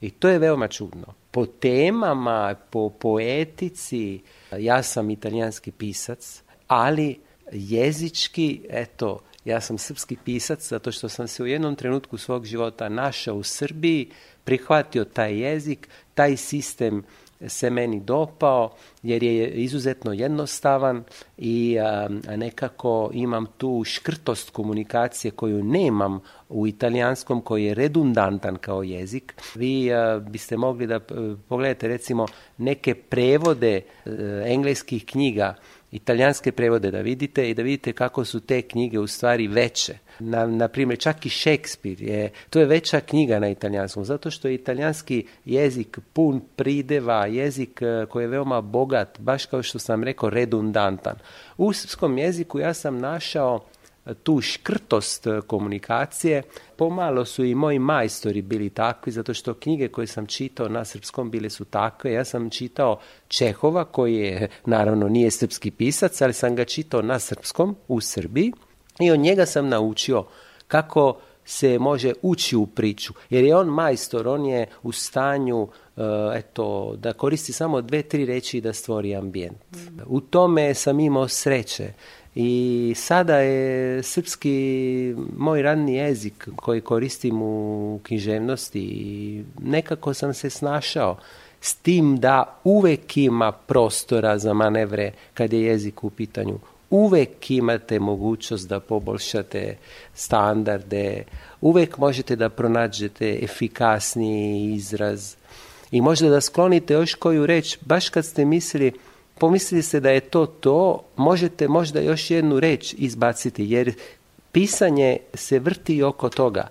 I 0.00 0.10
to 0.10 0.28
je 0.28 0.38
veoma 0.38 0.68
čudno. 0.68 1.14
Po 1.30 1.46
temama, 1.46 2.54
po 2.70 2.90
poetici, 2.90 4.20
ja 4.58 4.82
sam 4.82 5.10
italijanski 5.10 5.72
pisac, 5.72 6.42
ali 6.66 7.20
jezički, 7.52 8.60
eto, 8.70 9.20
ja 9.44 9.60
sam 9.60 9.78
srpski 9.78 10.16
pisac 10.24 10.68
zato 10.68 10.92
što 10.92 11.08
sam 11.08 11.28
se 11.28 11.42
u 11.42 11.46
jednom 11.46 11.76
trenutku 11.76 12.18
svog 12.18 12.44
života 12.44 12.88
našao 12.88 13.36
u 13.36 13.42
Srbiji, 13.42 14.10
prihvatio 14.44 15.04
taj 15.04 15.38
jezik, 15.38 15.88
taj 16.14 16.36
sistem 16.36 17.04
se 17.46 17.70
meni 17.70 18.00
dopao 18.00 18.70
jer 19.02 19.22
je 19.22 19.50
izuzetno 19.50 20.12
jednostavan 20.12 21.04
i 21.38 21.76
nekako 22.36 23.10
imam 23.12 23.46
tu 23.58 23.82
škrtost 23.84 24.50
komunikacije 24.50 25.30
koju 25.30 25.64
nemam 25.64 26.20
u 26.48 26.66
italijanskom 26.66 27.40
koji 27.40 27.64
je 27.64 27.74
redundantan 27.74 28.56
kao 28.56 28.82
jezik. 28.82 29.34
Vi 29.54 29.90
biste 30.20 30.56
mogli 30.56 30.86
da 30.86 31.00
pogledate 31.48 31.88
recimo 31.88 32.26
neke 32.58 32.94
prevode 32.94 33.76
e, 33.76 33.82
engleskih 34.46 35.06
knjiga 35.06 35.54
italijanske 35.90 36.52
prevode 36.52 36.90
da 36.90 37.00
vidite 37.00 37.50
i 37.50 37.54
da 37.54 37.62
vidite 37.62 37.92
kako 37.92 38.24
su 38.24 38.40
te 38.40 38.62
knjige 38.62 38.98
u 38.98 39.06
stvari 39.06 39.48
veće. 39.48 39.98
Na, 40.18 40.46
na 40.46 40.68
primjer, 40.68 40.98
čak 40.98 41.26
i 41.26 41.28
Shakespeare 41.28 42.04
je, 42.04 42.30
to 42.50 42.60
je 42.60 42.66
veća 42.66 43.00
knjiga 43.00 43.38
na 43.38 43.48
italijanskom, 43.48 44.04
zato 44.04 44.30
što 44.30 44.48
je 44.48 44.54
italijanski 44.54 45.26
jezik 45.44 45.98
pun 46.12 46.40
prideva, 46.56 47.26
jezik 47.26 47.82
e, 47.82 48.06
koji 48.06 48.24
je 48.24 48.28
veoma 48.28 48.60
bogat, 48.60 49.20
baš 49.20 49.46
kao 49.46 49.62
što 49.62 49.78
sam 49.78 50.04
rekao, 50.04 50.30
redundantan. 50.30 51.16
U 51.56 51.72
srpskom 51.72 52.18
jeziku 52.18 52.58
ja 52.58 52.74
sam 52.74 52.98
našao 52.98 53.64
tu 54.14 54.40
škrtost 54.40 55.26
e, 55.26 55.40
komunikacije. 55.46 56.42
Pomalo 56.76 57.24
su 57.24 57.44
i 57.44 57.54
moji 57.54 57.78
majstori 57.78 58.42
bili 58.42 58.70
takvi, 58.70 59.12
zato 59.12 59.34
što 59.34 59.54
knjige 59.54 59.88
koje 59.88 60.06
sam 60.06 60.26
čitao 60.26 60.68
na 60.68 60.84
srpskom 60.84 61.30
bile 61.30 61.50
su 61.50 61.64
takve. 61.64 62.12
Ja 62.12 62.24
sam 62.24 62.50
čitao 62.50 62.98
Čehova, 63.28 63.84
koji 63.84 64.16
je, 64.16 64.48
naravno, 64.64 65.08
nije 65.08 65.30
srpski 65.30 65.70
pisac, 65.70 66.22
ali 66.22 66.32
sam 66.32 66.56
ga 66.56 66.64
čitao 66.64 67.02
na 67.02 67.18
srpskom 67.18 67.76
u 67.88 68.00
Srbiji 68.00 68.52
i 69.00 69.10
od 69.10 69.20
njega 69.20 69.46
sam 69.46 69.68
naučio 69.68 70.24
kako 70.68 71.18
se 71.44 71.78
može 71.78 72.12
ući 72.22 72.56
u 72.56 72.66
priču, 72.66 73.12
jer 73.30 73.44
je 73.44 73.56
on 73.56 73.68
majstor, 73.68 74.28
on 74.28 74.46
je 74.46 74.66
u 74.82 74.92
stanju 74.92 75.68
e, 75.96 76.00
eto, 76.34 76.94
da 76.96 77.12
koristi 77.12 77.52
samo 77.52 77.80
dve, 77.80 78.02
tri 78.02 78.26
reći 78.26 78.60
da 78.60 78.72
stvori 78.72 79.14
ambijent. 79.14 79.58
U 80.06 80.20
tome 80.20 80.74
sam 80.74 81.00
imao 81.00 81.28
sreće 81.28 81.92
i 82.34 82.92
sada 82.96 83.36
je 83.36 84.02
srpski 84.02 85.14
moj 85.36 85.62
radni 85.62 85.94
jezik 85.94 86.48
koji 86.56 86.80
koristim 86.80 87.42
u 87.42 88.00
književnosti 88.02 88.80
i 88.80 89.44
nekako 89.62 90.14
sam 90.14 90.34
se 90.34 90.50
snašao 90.50 91.16
s 91.60 91.74
tim 91.74 92.16
da 92.16 92.60
uvek 92.64 93.16
ima 93.16 93.52
prostora 93.52 94.38
za 94.38 94.54
manevre 94.54 95.12
kad 95.34 95.52
je 95.52 95.62
jezik 95.62 96.04
u 96.04 96.10
pitanju. 96.10 96.58
Uvek 96.90 97.50
imate 97.50 97.98
mogućnost 98.00 98.68
da 98.68 98.80
poboljšate 98.80 99.76
standarde, 100.14 101.24
uvek 101.60 101.98
možete 101.98 102.36
da 102.36 102.48
pronađete 102.48 103.38
efikasniji 103.42 104.74
izraz 104.74 105.34
i 105.90 106.00
možda 106.00 106.28
da 106.28 106.40
sklonite 106.40 106.94
još 106.94 107.14
koju 107.14 107.46
reč, 107.46 107.78
baš 107.80 108.08
kad 108.08 108.24
ste 108.24 108.44
mislili 108.44 108.92
pomislili 109.40 109.82
ste 109.82 110.00
da 110.00 110.10
je 110.10 110.20
to 110.20 110.46
to, 110.46 111.04
možete 111.16 111.68
možda 111.68 112.00
još 112.00 112.30
jednu 112.30 112.60
reč 112.60 112.94
izbaciti, 112.98 113.64
jer 113.64 113.92
pisanje 114.52 115.16
se 115.34 115.58
vrti 115.58 116.02
oko 116.02 116.28
toga 116.28 116.68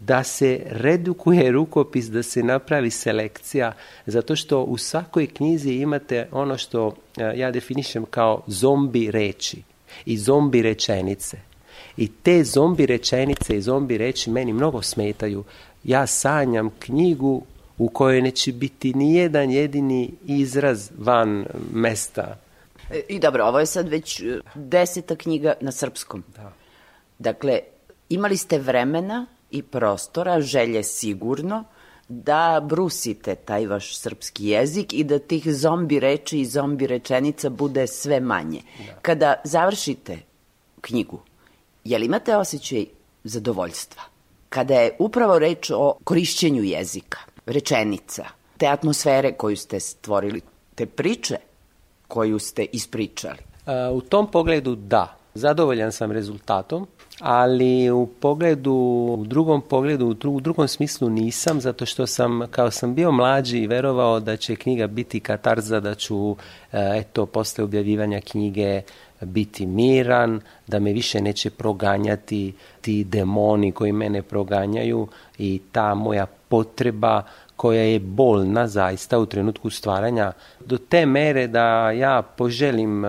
da 0.00 0.24
se 0.24 0.60
redukuje 0.66 1.50
rukopis, 1.50 2.06
da 2.06 2.22
se 2.22 2.42
napravi 2.42 2.90
selekcija, 2.90 3.72
zato 4.06 4.36
što 4.36 4.62
u 4.62 4.78
svakoj 4.78 5.26
knjizi 5.26 5.72
imate 5.72 6.28
ono 6.32 6.58
što 6.58 6.94
e, 7.16 7.32
ja 7.36 7.50
definišem 7.50 8.04
kao 8.04 8.42
zombi 8.46 9.10
reči 9.10 9.62
i 10.04 10.18
zombi 10.18 10.62
rečenice. 10.62 11.38
I 11.96 12.08
te 12.08 12.44
zombi 12.44 12.86
rečenice 12.86 13.56
i 13.56 13.62
zombi 13.62 13.98
reči 13.98 14.30
meni 14.30 14.52
mnogo 14.52 14.82
smetaju. 14.82 15.44
Ja 15.84 16.06
sanjam 16.06 16.70
knjigu 16.78 17.42
u 17.78 17.88
kojoj 17.88 18.22
neće 18.22 18.52
biti 18.52 18.94
ni 18.94 19.14
jedan 19.14 19.50
jedini 19.50 20.10
izraz 20.26 20.90
van 20.98 21.46
mesta. 21.72 22.36
E, 22.90 23.00
I 23.08 23.18
dobro, 23.18 23.44
ovo 23.44 23.60
je 23.60 23.66
sad 23.66 23.88
već 23.88 24.20
e, 24.20 24.40
deseta 24.54 25.16
knjiga 25.16 25.52
na 25.60 25.72
srpskom. 25.72 26.24
Da. 26.36 26.52
Dakle, 27.18 27.60
imali 28.08 28.36
ste 28.36 28.58
vremena 28.58 29.26
i 29.50 29.62
prostora, 29.62 30.40
želje 30.40 30.82
sigurno, 30.82 31.64
da 32.08 32.60
brusite 32.64 33.34
taj 33.34 33.66
vaš 33.66 33.98
srpski 33.98 34.46
jezik 34.46 34.92
i 34.92 35.04
da 35.04 35.18
tih 35.18 35.54
zombi 35.54 36.00
reči 36.00 36.40
i 36.40 36.46
zombi 36.46 36.86
rečenica 36.86 37.50
bude 37.50 37.86
sve 37.86 38.20
manje. 38.20 38.60
Da. 38.78 38.92
Kada 39.02 39.34
završite 39.44 40.18
knjigu, 40.80 41.20
je 41.84 41.98
li 41.98 42.06
imate 42.06 42.36
osjećaj 42.36 42.86
zadovoljstva? 43.24 44.02
Kada 44.48 44.74
je 44.74 44.96
upravo 44.98 45.38
reč 45.38 45.70
o 45.70 45.98
korišćenju 46.04 46.62
jezika, 46.62 47.18
rečenica, 47.46 48.24
te 48.56 48.66
atmosfere 48.66 49.32
koju 49.32 49.56
ste 49.56 49.80
stvorili, 49.80 50.40
te 50.74 50.86
priče 50.86 51.36
koju 52.08 52.38
ste 52.38 52.66
ispričali? 52.72 53.38
U 53.92 54.00
tom 54.00 54.30
pogledu 54.30 54.74
da. 54.74 55.16
Zadovoljan 55.34 55.92
sam 55.92 56.12
rezultatom, 56.12 56.86
ali 57.20 57.90
u 57.90 58.06
pogledu, 58.06 58.72
u 59.20 59.24
drugom 59.26 59.60
pogledu, 59.60 60.16
u 60.24 60.40
drugom 60.40 60.68
smislu 60.68 61.10
nisam, 61.10 61.60
zato 61.60 61.86
što 61.86 62.06
sam, 62.06 62.42
kao 62.50 62.70
sam 62.70 62.94
bio 62.94 63.12
mlađi 63.12 63.66
verovao 63.66 64.20
da 64.20 64.36
će 64.36 64.56
knjiga 64.56 64.86
biti 64.86 65.20
katarza, 65.20 65.80
da 65.80 65.94
ću, 65.94 66.30
e, 66.32 66.36
eto, 66.72 67.26
posle 67.26 67.64
objavljivanja 67.64 68.20
knjige 68.20 68.82
biti 69.20 69.66
miran, 69.66 70.40
da 70.66 70.78
me 70.78 70.92
više 70.92 71.20
neće 71.20 71.50
proganjati 71.50 72.54
ti 72.80 73.04
demoni 73.04 73.72
koji 73.72 73.92
mene 73.92 74.22
proganjaju 74.22 75.08
i 75.38 75.60
ta 75.72 75.94
moja 75.94 76.26
potreba 76.48 77.22
koja 77.56 77.82
je 77.82 77.98
bolna 78.00 78.68
zaista 78.68 79.18
u 79.18 79.26
trenutku 79.26 79.70
stvaranja 79.70 80.32
do 80.60 80.78
te 80.78 81.06
mere 81.06 81.46
da 81.46 81.90
ja 81.90 82.22
poželim 82.22 83.04
e, 83.04 83.08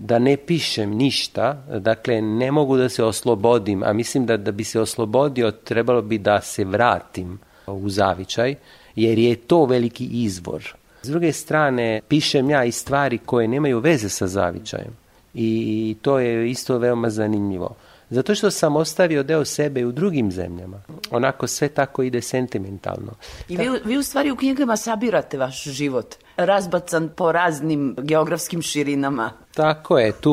da 0.00 0.18
ne 0.18 0.36
pišem 0.36 0.90
ništa, 0.90 1.62
dakle 1.78 2.22
ne 2.22 2.52
mogu 2.52 2.76
da 2.76 2.88
se 2.88 3.04
oslobodim, 3.04 3.82
a 3.82 3.92
mislim 3.92 4.26
da 4.26 4.36
da 4.36 4.52
bi 4.52 4.64
se 4.64 4.80
oslobodio 4.80 5.50
trebalo 5.50 6.02
bi 6.02 6.18
da 6.18 6.40
se 6.40 6.64
vratim 6.64 7.38
u 7.66 7.90
zavičaj, 7.90 8.54
jer 8.96 9.18
je 9.18 9.36
to 9.36 9.64
veliki 9.64 10.04
izvor. 10.04 10.74
S 11.02 11.08
druge 11.08 11.32
strane, 11.32 12.00
pišem 12.08 12.50
ja 12.50 12.64
i 12.64 12.72
stvari 12.72 13.18
koje 13.18 13.48
nemaju 13.48 13.78
veze 13.78 14.08
sa 14.08 14.26
zavičajem 14.26 15.00
i 15.34 15.96
to 16.02 16.18
je 16.18 16.50
isto 16.50 16.78
veoma 16.78 17.10
zanimljivo. 17.10 17.74
Zato 18.10 18.34
što 18.34 18.50
sam 18.50 18.76
ostavio 18.76 19.22
deo 19.22 19.44
sebe 19.44 19.86
u 19.86 19.92
drugim 19.92 20.32
zemljama. 20.32 20.82
Onako 21.10 21.46
sve 21.46 21.68
tako 21.68 22.02
ide 22.02 22.22
sentimentalno. 22.22 23.12
I 23.48 23.56
vi, 23.56 23.68
vi 23.84 23.98
u 23.98 24.02
stvari 24.02 24.30
u 24.30 24.36
knjigama 24.36 24.76
sabirate 24.76 25.38
vaš 25.38 25.64
život, 25.64 26.14
razbacan 26.36 27.10
po 27.16 27.32
raznim 27.32 27.96
geografskim 27.98 28.62
širinama. 28.62 29.30
Tako 29.54 29.98
je, 29.98 30.12
tu 30.12 30.32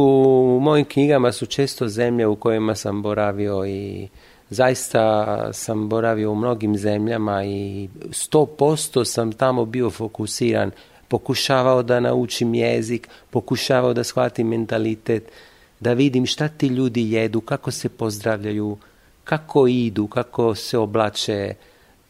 u 0.58 0.60
mojim 0.60 0.86
knjigama 0.86 1.32
su 1.32 1.46
često 1.46 1.88
zemlje 1.88 2.28
u 2.28 2.36
kojima 2.36 2.76
sam 2.76 3.02
boravio 3.02 3.66
i 3.66 4.08
zaista 4.50 5.54
sam 5.54 5.90
boravio 5.90 6.32
u 6.32 6.36
mnogim 6.36 6.78
zemljama 6.78 7.44
i 7.44 7.90
100% 8.10 9.06
sam 9.06 9.32
tamo 9.32 9.66
bio 9.66 9.90
fokusiran 9.90 10.72
pokušavao 11.08 11.84
da 11.84 12.00
naučim 12.00 12.54
jezik, 12.54 13.10
pokušavao 13.30 13.94
da 13.94 14.04
shvatim 14.04 14.48
mentalitet, 14.48 15.32
da 15.80 15.94
vidim 15.94 16.26
šta 16.26 16.48
ti 16.48 16.68
ljudi 16.68 17.12
jedu, 17.12 17.42
kako 17.42 17.72
se 17.72 17.90
pozdravljaju, 17.90 18.78
kako 19.24 19.68
idu, 19.68 20.08
kako 20.08 20.56
se 20.56 20.78
oblače, 20.78 21.54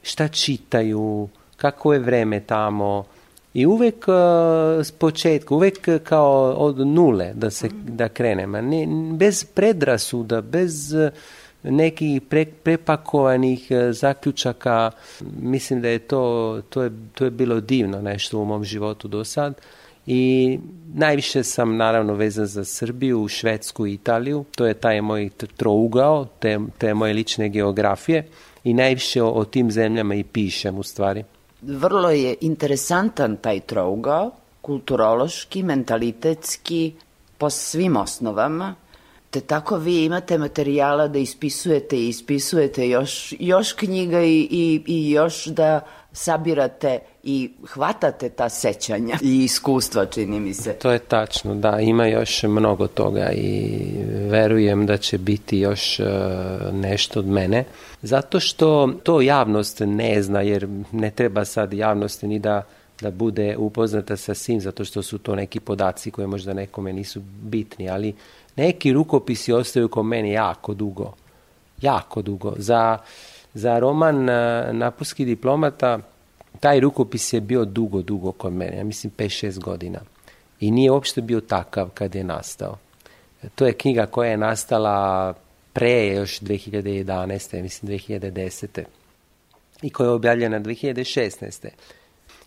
šta 0.01 0.27
čitaju, 0.27 1.27
kako 1.58 1.93
je 1.93 1.99
vreme 1.99 2.39
tamo. 2.39 3.06
I 3.53 3.65
uvek 3.65 4.06
uh, 4.08 4.13
s 4.86 4.91
početka, 4.91 5.56
uvek 5.56 6.03
kao 6.03 6.51
od 6.51 6.88
nule 6.88 7.32
da 7.34 7.49
se 7.49 7.69
da 7.88 8.10
krenem, 8.10 8.51
ne, 8.51 8.88
bez 9.13 9.43
predrasuda, 9.43 10.41
bez 10.41 10.93
uh, 10.93 11.10
nekih 11.63 12.21
pre, 12.21 12.45
prepakovanih 12.45 13.67
uh, 13.69 13.77
zaključaka. 13.91 14.91
Mislim 15.41 15.82
da 15.82 15.88
je 15.88 15.99
to, 15.99 16.62
to 16.69 16.84
je, 16.84 16.91
to 17.13 17.25
je 17.25 17.32
bilo 17.32 17.60
divno 17.60 18.01
nešto 18.01 18.39
u 18.39 18.45
mom 18.45 18.63
životu 18.63 19.08
do 19.08 19.23
sad. 19.23 19.53
I 20.08 20.60
najviše 20.93 21.43
sam 21.43 21.78
naravno 21.78 22.13
vezan 22.13 22.46
za 22.46 22.65
Srbiju, 22.65 23.28
Švedsku 23.28 23.88
i 23.88 23.93
Italiju. 23.93 24.46
To 24.56 24.65
je 24.65 24.74
taj 24.74 25.02
moj 25.02 25.30
trougao, 25.58 26.26
te, 26.39 26.60
te 26.78 26.93
moje 26.93 27.13
lične 27.13 27.50
geografije 27.50 28.28
i 28.63 28.74
najviše 28.74 29.24
o, 29.24 29.30
o 29.30 29.46
tim 29.46 29.72
zemljama 29.72 30.15
i 30.15 30.24
pišem 30.24 30.78
u 30.78 30.84
stvari. 30.84 31.24
Vrlo 31.62 32.10
je 32.10 32.36
interesantan 32.41 33.38
taj 33.38 33.60
trougao, 33.60 34.32
kulturološki, 34.62 35.63
mentalitetski, 35.63 36.93
po 37.38 37.50
svim 37.50 37.98
osnovama, 37.98 38.76
te 39.32 39.41
tako 39.41 39.78
vi 39.78 40.06
imate 40.06 40.38
materijala 40.38 41.08
da 41.08 41.20
ispisujete 41.20 41.98
i 41.98 42.10
ispisujete 42.10 42.89
još, 42.89 43.34
još 43.39 43.74
knjiga 43.74 44.22
i, 44.24 44.48
i, 44.52 44.82
i 44.86 45.12
još 45.12 45.46
da 45.46 45.80
sabirate 46.17 46.99
i 47.23 47.51
hvatate 47.67 48.30
ta 48.30 48.49
sećanja 48.49 49.17
i 49.21 49.43
iskustva, 49.43 50.06
čini 50.06 50.39
mi 50.39 50.53
se. 50.53 50.73
To 50.73 50.91
je 50.91 50.99
tačno, 50.99 51.56
da, 51.56 51.80
ima 51.80 52.06
još 52.06 52.43
mnogo 52.43 52.88
toga 52.88 53.32
i 53.32 53.80
verujem 54.30 54.86
da 54.86 54.97
će 54.97 55.17
biti 55.17 55.60
još 55.60 55.99
uh, 55.99 56.06
nešto 56.73 57.19
od 57.19 57.27
mene. 57.27 57.63
Zato 58.01 58.39
što 58.39 58.93
to 59.03 59.21
javnost 59.21 59.82
ne 59.86 60.21
zna, 60.23 60.41
jer 60.41 60.67
ne 60.91 61.12
treba 61.12 61.45
sad 61.45 61.73
javnosti 61.73 62.27
ni 62.27 62.39
da 62.39 62.63
da 63.01 63.12
bude 63.12 63.58
upoznata 63.58 64.17
sa 64.17 64.34
svim, 64.34 64.62
zato 64.62 64.86
što 64.86 65.03
su 65.03 65.17
to 65.17 65.36
neki 65.36 65.60
podaci 65.60 66.12
koje 66.12 66.27
možda 66.27 66.53
nekome 66.53 66.93
nisu 66.93 67.21
bitni, 67.41 67.89
ali 67.89 68.15
neki 68.56 68.93
rukopisi 68.93 69.53
ostaju 69.53 69.89
ko 69.89 70.03
meni 70.03 70.32
jako 70.32 70.73
dugo. 70.73 71.13
Jako 71.82 72.21
dugo. 72.21 72.53
Za, 72.58 72.97
za 73.53 73.79
roman 73.79 74.29
e, 74.29 74.73
Napolski 74.73 75.25
diplomata 75.25 75.99
taj 76.60 76.79
rukopis 76.79 77.33
je 77.33 77.41
bio 77.41 77.65
dugo, 77.65 78.01
dugo 78.01 78.31
kod 78.31 78.53
mene, 78.53 78.77
ja 78.77 78.83
mislim 78.83 79.13
5-6 79.17 79.60
godina. 79.60 79.99
I 80.60 80.71
nije 80.71 80.91
uopšte 80.91 81.21
bio 81.21 81.41
takav 81.41 81.89
kad 81.89 82.15
je 82.15 82.23
nastao. 82.23 82.77
To 83.55 83.65
je 83.65 83.73
knjiga 83.73 84.05
koja 84.05 84.31
je 84.31 84.38
nastala 84.38 85.33
pre 85.73 86.07
još 86.07 86.39
2011. 86.39 87.62
mislim 87.62 87.91
2010. 87.91 88.83
i 89.81 89.89
koja 89.89 90.07
je 90.07 90.12
objavljena 90.12 90.60
2016. 90.60 91.67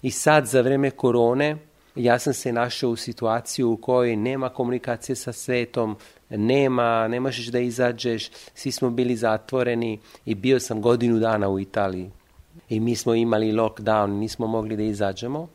I 0.02 0.10
sad 0.10 0.46
za 0.46 0.60
vreme 0.60 0.90
korone 0.90 1.56
ja 1.94 2.18
sam 2.18 2.34
se 2.34 2.52
našao 2.52 2.90
u 2.90 2.96
situaciju 2.96 3.72
u 3.72 3.76
kojoj 3.76 4.16
nema 4.16 4.48
komunikacije 4.48 5.16
sa 5.16 5.32
svetom, 5.32 5.96
nema, 6.30 7.08
ne 7.08 7.20
možeš 7.20 7.46
da 7.46 7.58
izađeš, 7.58 8.30
svi 8.54 8.72
smo 8.72 8.90
bili 8.90 9.16
zatvoreni 9.16 9.98
i 10.26 10.34
bio 10.34 10.60
sam 10.60 10.82
godinu 10.82 11.18
dana 11.18 11.48
u 11.48 11.60
Italiji. 11.60 12.10
I 12.68 12.80
mi 12.80 12.96
smo 12.96 13.14
imali 13.14 13.52
lockdown, 13.52 14.06
nismo 14.06 14.46
mogli 14.46 14.76
da 14.76 14.82
izađemo. 14.82 15.48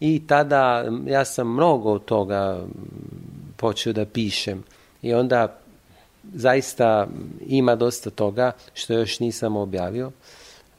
I 0.00 0.22
tada 0.26 0.84
ja 1.06 1.24
sam 1.24 1.52
mnogo 1.52 1.92
od 1.92 2.04
toga 2.04 2.64
počeo 3.56 3.92
da 3.92 4.06
pišem. 4.06 4.64
I 5.02 5.14
onda 5.14 5.58
zaista 6.34 7.06
ima 7.46 7.74
dosta 7.76 8.10
toga 8.10 8.52
što 8.74 8.92
još 8.92 9.20
nisam 9.20 9.56
objavio 9.56 10.12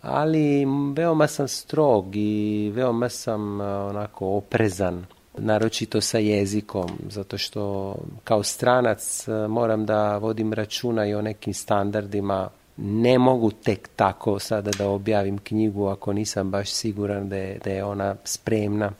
ali 0.03 0.65
veoma 0.95 1.27
sam 1.27 1.47
strog 1.47 2.15
i 2.15 2.71
veoma 2.75 3.09
sam 3.09 3.61
onako 3.61 4.27
oprezan 4.27 5.05
naročito 5.37 6.01
sa 6.01 6.17
jezikom, 6.17 6.89
zato 7.09 7.37
što 7.37 7.95
kao 8.23 8.43
stranac 8.43 9.25
moram 9.49 9.85
da 9.85 10.17
vodim 10.17 10.53
računa 10.53 11.05
i 11.05 11.13
o 11.13 11.21
nekim 11.21 11.53
standardima. 11.53 12.49
Ne 12.77 13.19
mogu 13.19 13.51
tek 13.51 13.89
tako 13.95 14.39
sada 14.39 14.71
da 14.77 14.87
objavim 14.87 15.37
knjigu 15.37 15.85
ako 15.85 16.13
nisam 16.13 16.51
baš 16.51 16.71
siguran 16.71 17.29
da 17.29 17.35
je, 17.35 17.59
da 17.63 17.71
je 17.71 17.83
ona 17.83 18.15
spremna. 18.23 18.91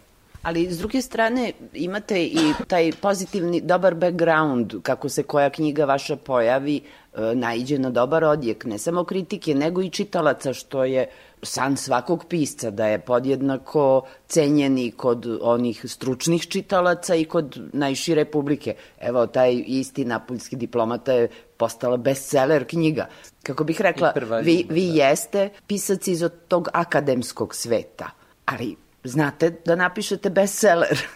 Ali 0.44 0.72
s 0.72 0.78
druge 0.78 1.02
strane 1.02 1.52
imate 1.74 2.24
i 2.24 2.54
taj 2.68 2.92
pozitivni 3.02 3.62
dobar 3.62 3.96
background 3.96 4.74
kako 4.82 5.10
se 5.10 5.24
koja 5.24 5.50
knjiga 5.50 5.86
vaša 5.86 6.16
pojavi 6.16 6.78
e, 6.78 7.36
naiđe 7.36 7.80
na 7.80 7.90
dobar 7.90 8.24
odjek, 8.24 8.66
ne 8.66 8.78
samo 8.78 9.04
kritike, 9.04 9.56
nego 9.56 9.82
i 9.82 9.90
čitalaca, 9.90 10.54
što 10.54 10.84
je 10.84 11.08
san 11.42 11.78
svakog 11.78 12.26
pisca, 12.30 12.72
da 12.72 12.88
je 12.88 13.00
podjednako 13.00 14.06
cenjeni 14.28 14.92
kod 14.92 15.38
onih 15.42 15.86
stručnih 15.88 16.48
čitalaca 16.48 17.16
i 17.16 17.26
kod 17.26 17.60
najšire 17.74 18.26
publike. 18.26 18.76
Evo, 19.00 19.28
taj 19.28 19.64
isti 19.68 20.06
napoljski 20.06 20.56
diplomata 20.56 21.14
je 21.14 21.28
postala 21.58 21.98
bestseller 21.98 22.68
knjiga. 22.68 23.08
Kako 23.44 23.64
bih 23.64 23.82
rekla, 23.82 24.14
vi, 24.44 24.66
vi 24.70 24.88
da. 24.88 25.04
jeste 25.04 25.50
pisac 25.68 26.08
iz 26.08 26.24
tog 26.48 26.70
akademskog 26.74 27.56
sveta, 27.56 28.10
ali 28.46 28.83
znate 29.04 29.50
da 29.66 29.76
napišete 29.76 30.30
bestseller. 30.30 31.08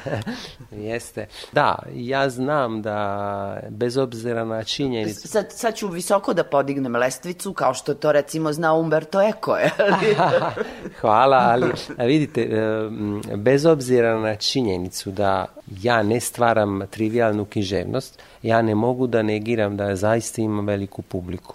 Jeste. 0.88 1.26
Da, 1.52 1.78
ja 1.94 2.30
znam 2.30 2.82
da 2.82 3.60
bez 3.70 3.96
obzira 3.96 4.44
na 4.44 4.64
činjenicu... 4.64 5.28
Sad, 5.28 5.46
sad 5.52 5.74
ću 5.74 5.88
visoko 5.88 6.34
da 6.34 6.44
podignem 6.44 6.96
lestvicu, 6.96 7.52
kao 7.52 7.74
što 7.74 7.94
to 7.94 8.12
recimo 8.12 8.52
zna 8.52 8.74
Umberto. 8.74 9.20
Je 9.20 9.32
Hvala, 11.00 11.36
ali 11.36 11.72
vidite, 11.98 12.42
e, 12.42 13.36
bez 13.36 13.66
obzira 13.66 14.18
na 14.20 14.36
činjenicu 14.36 15.10
da 15.10 15.46
ja 15.82 16.02
ne 16.02 16.20
stvaram 16.20 16.82
trivialnu 16.90 17.44
književnost, 17.44 18.22
ja 18.42 18.62
ne 18.62 18.74
mogu 18.74 19.06
da 19.06 19.22
negiram 19.22 19.76
da 19.76 19.96
zaista 19.96 20.42
imam 20.42 20.66
veliku 20.66 21.02
publiku. 21.02 21.54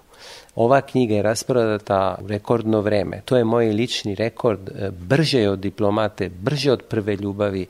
Ova 0.60 0.82
knjiga 0.82 1.15
je 1.15 1.22
rasprodata 1.22 2.17
u 2.22 2.28
rekordno 2.28 2.82
vreme. 2.82 3.22
To 3.26 3.38
je 3.38 3.43
moj 3.43 3.72
lični 3.72 4.15
rekord, 4.15 4.69
e, 4.69 4.89
brže 4.91 5.50
od 5.50 5.60
diplomate, 5.60 6.30
brže 6.30 6.72
od 6.72 6.82
prve 6.84 7.15
ljubavi. 7.15 7.65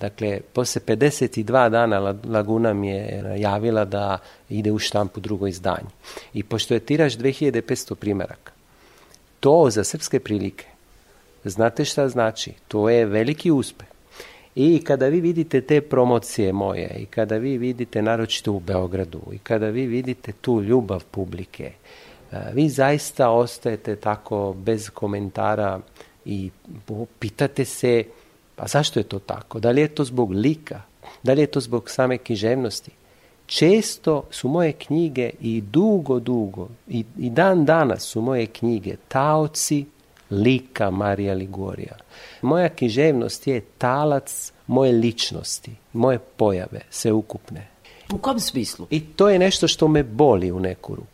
Dakle, 0.00 0.40
posle 0.52 0.82
52 0.86 1.70
dana 1.70 2.14
Laguna 2.24 2.72
mi 2.72 2.88
je 2.88 3.34
javila 3.38 3.84
da 3.84 4.18
ide 4.48 4.72
u 4.72 4.78
štampu 4.78 5.20
drugo 5.20 5.46
izdanje. 5.46 5.88
I 6.34 6.42
pošto 6.42 6.74
je 6.74 6.80
tiraž 6.80 7.16
2500 7.16 7.94
primeraka, 7.94 8.52
to 9.40 9.70
za 9.70 9.84
srpske 9.84 10.20
prilike, 10.20 10.66
znate 11.44 11.84
šta 11.84 12.08
znači? 12.08 12.52
To 12.68 12.88
je 12.90 13.06
veliki 13.06 13.50
uspeh. 13.50 13.88
I 14.54 14.84
kada 14.84 15.06
vi 15.06 15.20
vidite 15.20 15.60
te 15.60 15.80
promocije 15.80 16.52
moje 16.52 16.96
i 16.98 17.06
kada 17.06 17.36
vi 17.36 17.58
vidite 17.58 18.02
naročito 18.02 18.52
u 18.52 18.60
Beogradu 18.60 19.22
i 19.32 19.38
kada 19.38 19.68
vi 19.68 19.86
vidite 19.86 20.32
tu 20.32 20.62
ljubav 20.62 21.04
publike, 21.10 21.72
vi 22.52 22.68
zaista 22.68 23.30
ostajete 23.30 23.96
tako 23.96 24.54
bez 24.58 24.90
komentara 24.90 25.80
i 26.24 26.50
pitate 27.18 27.64
se 27.64 28.04
pa 28.56 28.66
zašto 28.66 29.00
je 29.00 29.04
to 29.04 29.18
tako? 29.18 29.60
Da 29.60 29.70
li 29.70 29.80
je 29.80 29.88
to 29.88 30.04
zbog 30.04 30.32
lika? 30.32 30.82
Da 31.22 31.32
li 31.32 31.40
je 31.40 31.46
to 31.46 31.60
zbog 31.60 31.90
same 31.90 32.18
književnosti? 32.18 32.90
Često 33.46 34.24
su 34.30 34.48
moje 34.48 34.72
knjige 34.72 35.30
i 35.40 35.60
dugo, 35.60 36.20
dugo 36.20 36.68
i, 36.88 37.04
i 37.18 37.30
dan 37.30 37.64
danas 37.64 38.02
su 38.02 38.20
moje 38.20 38.46
knjige 38.46 38.96
taoci 39.08 39.84
lika 40.30 40.90
Marija 40.90 41.34
Ligorija. 41.34 41.96
Moja 42.42 42.68
književnost 42.68 43.46
je 43.46 43.60
talac 43.78 44.52
moje 44.66 44.92
ličnosti, 44.92 45.70
moje 45.92 46.18
pojave, 46.18 46.80
sve 46.90 47.12
ukupne. 47.12 47.66
U 48.12 48.18
kom 48.18 48.40
smislu? 48.40 48.86
I 48.90 49.00
to 49.00 49.28
je 49.28 49.38
nešto 49.38 49.68
što 49.68 49.88
me 49.88 50.02
boli 50.02 50.52
u 50.52 50.60
neku 50.60 50.94
ruku. 50.94 51.13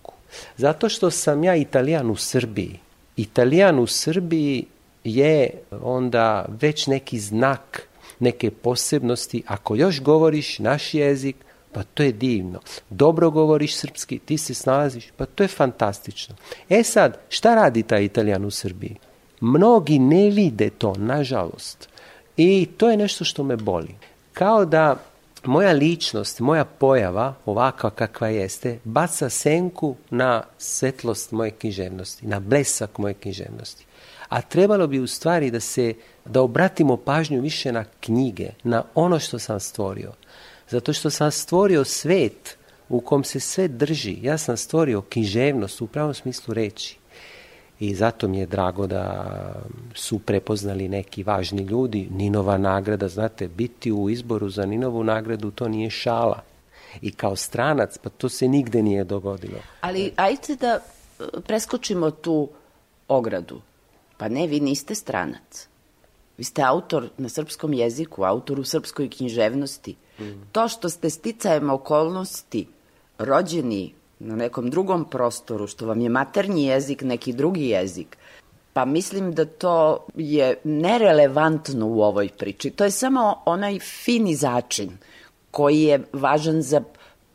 Zato 0.56 0.88
što 0.88 1.10
sam 1.10 1.44
ja 1.44 1.56
italijan 1.56 2.10
u 2.10 2.16
Srbiji. 2.16 2.78
Italijan 3.16 3.78
u 3.78 3.86
Srbiji 3.86 4.66
je 5.04 5.50
onda 5.82 6.46
već 6.60 6.86
neki 6.86 7.18
znak 7.18 7.88
neke 8.18 8.50
posebnosti. 8.50 9.42
Ako 9.46 9.74
još 9.74 10.02
govoriš 10.02 10.58
naš 10.58 10.94
jezik, 10.94 11.36
pa 11.72 11.82
to 11.82 12.02
je 12.02 12.12
divno. 12.12 12.60
Dobro 12.90 13.30
govoriš 13.30 13.76
srpski, 13.76 14.18
ti 14.18 14.38
se 14.38 14.54
snalaziš, 14.54 15.08
pa 15.16 15.26
to 15.26 15.44
je 15.44 15.48
fantastično. 15.48 16.34
E 16.68 16.82
sad, 16.82 17.18
šta 17.28 17.54
radi 17.54 17.82
taj 17.82 18.04
italijan 18.04 18.44
u 18.44 18.50
Srbiji? 18.50 18.96
Mnogi 19.40 19.98
ne 19.98 20.30
vide 20.30 20.70
to, 20.70 20.94
nažalost. 20.94 21.88
I 22.36 22.68
to 22.76 22.90
je 22.90 22.96
nešto 22.96 23.24
što 23.24 23.42
me 23.42 23.56
boli. 23.56 23.94
Kao 24.32 24.64
da 24.64 24.96
moja 25.44 25.72
ličnost, 25.72 26.40
moja 26.40 26.64
pojava, 26.64 27.34
ovakva 27.46 27.90
kakva 27.90 28.28
jeste, 28.28 28.78
baca 28.84 29.30
senku 29.30 29.96
na 30.10 30.42
svetlost 30.58 31.32
moje 31.32 31.50
književnosti, 31.50 32.26
na 32.26 32.40
blesak 32.40 32.98
moje 32.98 33.14
književnosti. 33.14 33.86
A 34.28 34.40
trebalo 34.42 34.86
bi 34.86 34.98
u 34.98 35.06
stvari 35.06 35.50
da 35.50 35.60
se, 35.60 35.94
da 36.24 36.42
obratimo 36.42 36.96
pažnju 36.96 37.40
više 37.40 37.72
na 37.72 37.84
knjige, 38.00 38.50
na 38.62 38.84
ono 38.94 39.18
što 39.18 39.38
sam 39.38 39.60
stvorio. 39.60 40.12
Zato 40.68 40.92
što 40.92 41.10
sam 41.10 41.30
stvorio 41.30 41.84
svet 41.84 42.56
u 42.88 43.00
kom 43.00 43.24
se 43.24 43.40
sve 43.40 43.68
drži. 43.68 44.18
Ja 44.22 44.38
sam 44.38 44.56
stvorio 44.56 45.02
književnost 45.02 45.80
u 45.80 45.86
pravom 45.86 46.14
smislu 46.14 46.54
reči 46.54 46.99
i 47.80 47.94
zato 47.94 48.28
mi 48.28 48.38
je 48.38 48.46
drago 48.46 48.86
da 48.86 49.32
su 49.94 50.18
prepoznali 50.18 50.88
neki 50.88 51.22
važni 51.22 51.62
ljudi. 51.62 52.08
Ninova 52.10 52.58
nagrada, 52.58 53.08
znate, 53.08 53.48
biti 53.48 53.92
u 53.92 54.10
izboru 54.10 54.50
za 54.50 54.66
Ninovu 54.66 55.04
nagradu, 55.04 55.50
to 55.50 55.68
nije 55.68 55.90
šala. 55.90 56.42
I 57.00 57.12
kao 57.12 57.36
stranac, 57.36 57.98
pa 57.98 58.08
to 58.08 58.28
se 58.28 58.48
nigde 58.48 58.82
nije 58.82 59.04
dogodilo. 59.04 59.58
Ali 59.80 60.12
ajte 60.16 60.56
da 60.56 60.78
e, 60.78 61.24
preskočimo 61.46 62.10
tu 62.10 62.48
ogradu. 63.08 63.60
Pa 64.16 64.28
ne, 64.28 64.46
vi 64.46 64.60
niste 64.60 64.94
stranac. 64.94 65.68
Vi 66.38 66.44
ste 66.44 66.62
autor 66.62 67.08
na 67.18 67.28
srpskom 67.28 67.72
jeziku, 67.72 68.24
autor 68.24 68.60
u 68.60 68.64
srpskoj 68.64 69.10
književnosti. 69.10 69.96
Mm. 70.18 70.24
To 70.52 70.68
što 70.68 70.88
ste 70.88 71.10
sticajem 71.10 71.70
okolnosti 71.70 72.66
rođeni 73.18 73.94
na 74.20 74.36
nekom 74.36 74.70
drugom 74.70 75.04
prostoru, 75.04 75.66
što 75.66 75.86
vam 75.86 76.00
je 76.00 76.08
maternji 76.08 76.64
jezik 76.64 77.02
neki 77.02 77.32
drugi 77.32 77.68
jezik, 77.68 78.16
pa 78.72 78.84
mislim 78.84 79.32
da 79.32 79.44
to 79.44 80.06
je 80.14 80.56
nerelevantno 80.64 81.86
u 81.86 82.02
ovoj 82.02 82.28
priči. 82.28 82.70
To 82.70 82.84
je 82.84 82.90
samo 82.90 83.42
onaj 83.44 83.78
fini 83.78 84.34
začin 84.34 84.90
koji 85.50 85.82
je 85.82 86.02
važan 86.12 86.62
za 86.62 86.82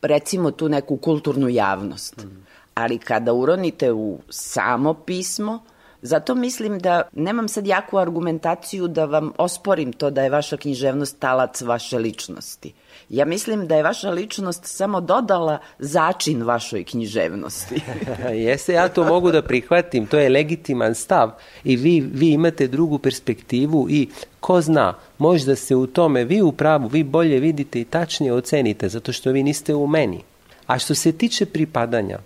recimo 0.02 0.50
tu 0.50 0.68
neku 0.68 0.96
kulturnu 0.96 1.48
javnost. 1.48 2.24
Mm. 2.24 2.46
Ali 2.74 2.98
kada 2.98 3.32
uronite 3.32 3.92
u 3.92 4.18
samo 4.30 4.94
pismo, 4.94 5.62
Zato 6.02 6.34
mislim 6.34 6.78
da 6.78 7.02
nemam 7.12 7.48
sad 7.48 7.66
jaku 7.66 7.98
argumentaciju 7.98 8.88
da 8.88 9.04
vam 9.04 9.32
osporim 9.38 9.92
to 9.92 10.10
da 10.10 10.22
je 10.22 10.30
vaša 10.30 10.56
književnost 10.56 11.18
talac 11.18 11.62
vaše 11.62 11.98
ličnosti. 11.98 12.72
Ja 13.08 13.24
mislim 13.24 13.66
da 13.66 13.76
je 13.76 13.82
vaša 13.82 14.10
ličnost 14.10 14.64
samo 14.64 15.00
dodala 15.00 15.58
začin 15.78 16.42
vašoj 16.42 16.84
književnosti. 16.84 17.80
Jeste, 18.46 18.72
ja 18.72 18.88
to 18.88 19.04
mogu 19.04 19.30
da 19.32 19.42
prihvatim, 19.42 20.06
to 20.06 20.18
je 20.18 20.28
legitiman 20.28 20.94
stav 20.94 21.30
i 21.64 21.76
vi, 21.76 22.00
vi 22.00 22.30
imate 22.30 22.66
drugu 22.66 22.98
perspektivu 22.98 23.86
i 23.90 24.08
ko 24.40 24.60
zna, 24.60 24.94
možda 25.18 25.56
se 25.56 25.76
u 25.76 25.86
tome 25.86 26.24
vi 26.24 26.42
u 26.42 26.52
pravu, 26.52 26.88
vi 26.88 27.04
bolje 27.04 27.40
vidite 27.40 27.80
i 27.80 27.84
tačnije 27.84 28.32
ocenite, 28.32 28.88
zato 28.88 29.12
što 29.12 29.32
vi 29.32 29.42
niste 29.42 29.74
u 29.74 29.86
meni. 29.86 30.22
A 30.66 30.78
što 30.78 30.94
se 30.94 31.12
tiče 31.12 31.46
pripadanja, 31.46 32.18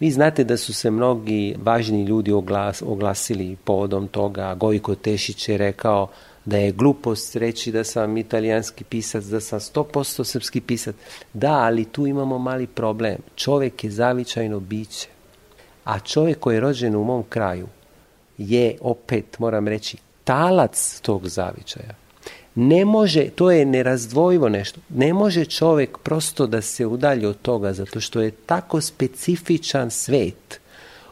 vi 0.00 0.10
znate 0.10 0.44
da 0.44 0.56
su 0.56 0.74
se 0.74 0.90
mnogi 0.90 1.56
važni 1.62 2.04
ljudi 2.04 2.32
oglas, 2.32 2.82
oglasili 2.86 3.56
povodom 3.64 4.08
toga. 4.08 4.54
Gojko 4.54 4.94
Tešić 4.94 5.48
je 5.48 5.58
rekao 5.58 6.08
da 6.46 6.56
je 6.56 6.72
glupost 6.72 7.36
reći 7.36 7.72
da 7.72 7.84
sam 7.84 8.16
italijanski 8.16 8.84
pisac, 8.84 9.24
da 9.24 9.40
sam 9.40 9.60
100% 9.60 10.24
srpski 10.24 10.60
pisac. 10.60 10.96
Da, 11.32 11.52
ali 11.52 11.84
tu 11.84 12.06
imamo 12.06 12.38
mali 12.38 12.66
problem. 12.66 13.16
Čovjek 13.36 13.84
je 13.84 13.90
zavičajno 13.90 14.60
biće. 14.60 15.08
A 15.84 15.98
čovjek 15.98 16.38
koji 16.38 16.56
je 16.56 16.60
rođen 16.60 16.96
u 16.96 17.04
mom 17.04 17.24
kraju 17.28 17.66
je, 18.38 18.78
opet 18.80 19.38
moram 19.38 19.68
reći, 19.68 19.96
talac 20.24 21.00
tog 21.00 21.28
zavičaja. 21.28 21.94
Ne 22.54 22.84
može, 22.84 23.28
to 23.28 23.50
je 23.50 23.66
nerazdvojivo 23.66 24.48
nešto, 24.48 24.80
ne 24.88 25.12
može 25.12 25.44
čovjek 25.44 25.98
prosto 25.98 26.46
da 26.46 26.62
se 26.62 26.86
udalji 26.86 27.26
od 27.26 27.42
toga, 27.42 27.72
zato 27.72 28.00
što 28.00 28.20
je 28.20 28.30
tako 28.30 28.80
specifičan 28.80 29.90
svet 29.90 30.60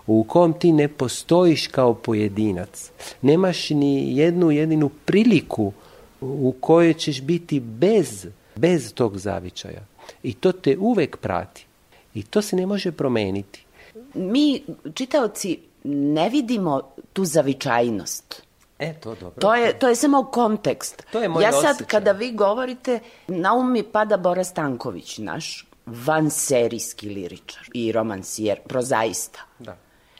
u 0.06 0.24
kom 0.24 0.52
ti 0.52 0.72
ne 0.72 0.88
postojiš 0.88 1.66
kao 1.66 1.94
pojedinac. 1.94 2.90
Nemaš 3.22 3.70
ni 3.70 4.16
jednu 4.16 4.50
jedinu 4.50 4.90
priliku 5.04 5.72
u 6.20 6.54
kojoj 6.60 6.94
ćeš 6.94 7.22
biti 7.22 7.60
bez, 7.60 8.26
bez 8.56 8.94
tog 8.94 9.18
zavičaja. 9.18 9.82
I 10.22 10.34
to 10.34 10.52
te 10.52 10.76
uvek 10.78 11.16
prati. 11.16 11.66
I 12.14 12.22
to 12.22 12.42
se 12.42 12.56
ne 12.56 12.66
može 12.66 12.92
promeniti. 12.92 13.64
Mi, 14.14 14.62
čitaoci, 14.94 15.58
ne 15.84 16.28
vidimo 16.28 16.80
tu 17.12 17.24
zavičajnost. 17.24 18.42
E, 18.78 18.94
to 19.00 19.14
dobro. 19.14 19.40
To 19.40 19.54
je, 19.54 19.78
to 19.78 19.88
je 19.88 19.96
samo 19.96 20.24
kontekst. 20.24 21.02
To 21.12 21.20
je 21.20 21.28
moj 21.28 21.42
ja 21.42 21.52
sad, 21.52 21.64
osjećaj. 21.64 21.86
kada 21.86 22.12
vi 22.12 22.32
govorite, 22.32 23.00
na 23.28 23.54
um 23.54 23.72
mi 23.72 23.82
pada 23.82 24.16
Bora 24.16 24.44
Stanković, 24.44 25.18
naš 25.18 25.66
vanserijski 25.86 27.08
liričar 27.08 27.62
i 27.74 27.92
romansijer, 27.92 28.60
prozaista. 28.68 29.40
Da. 29.58 29.76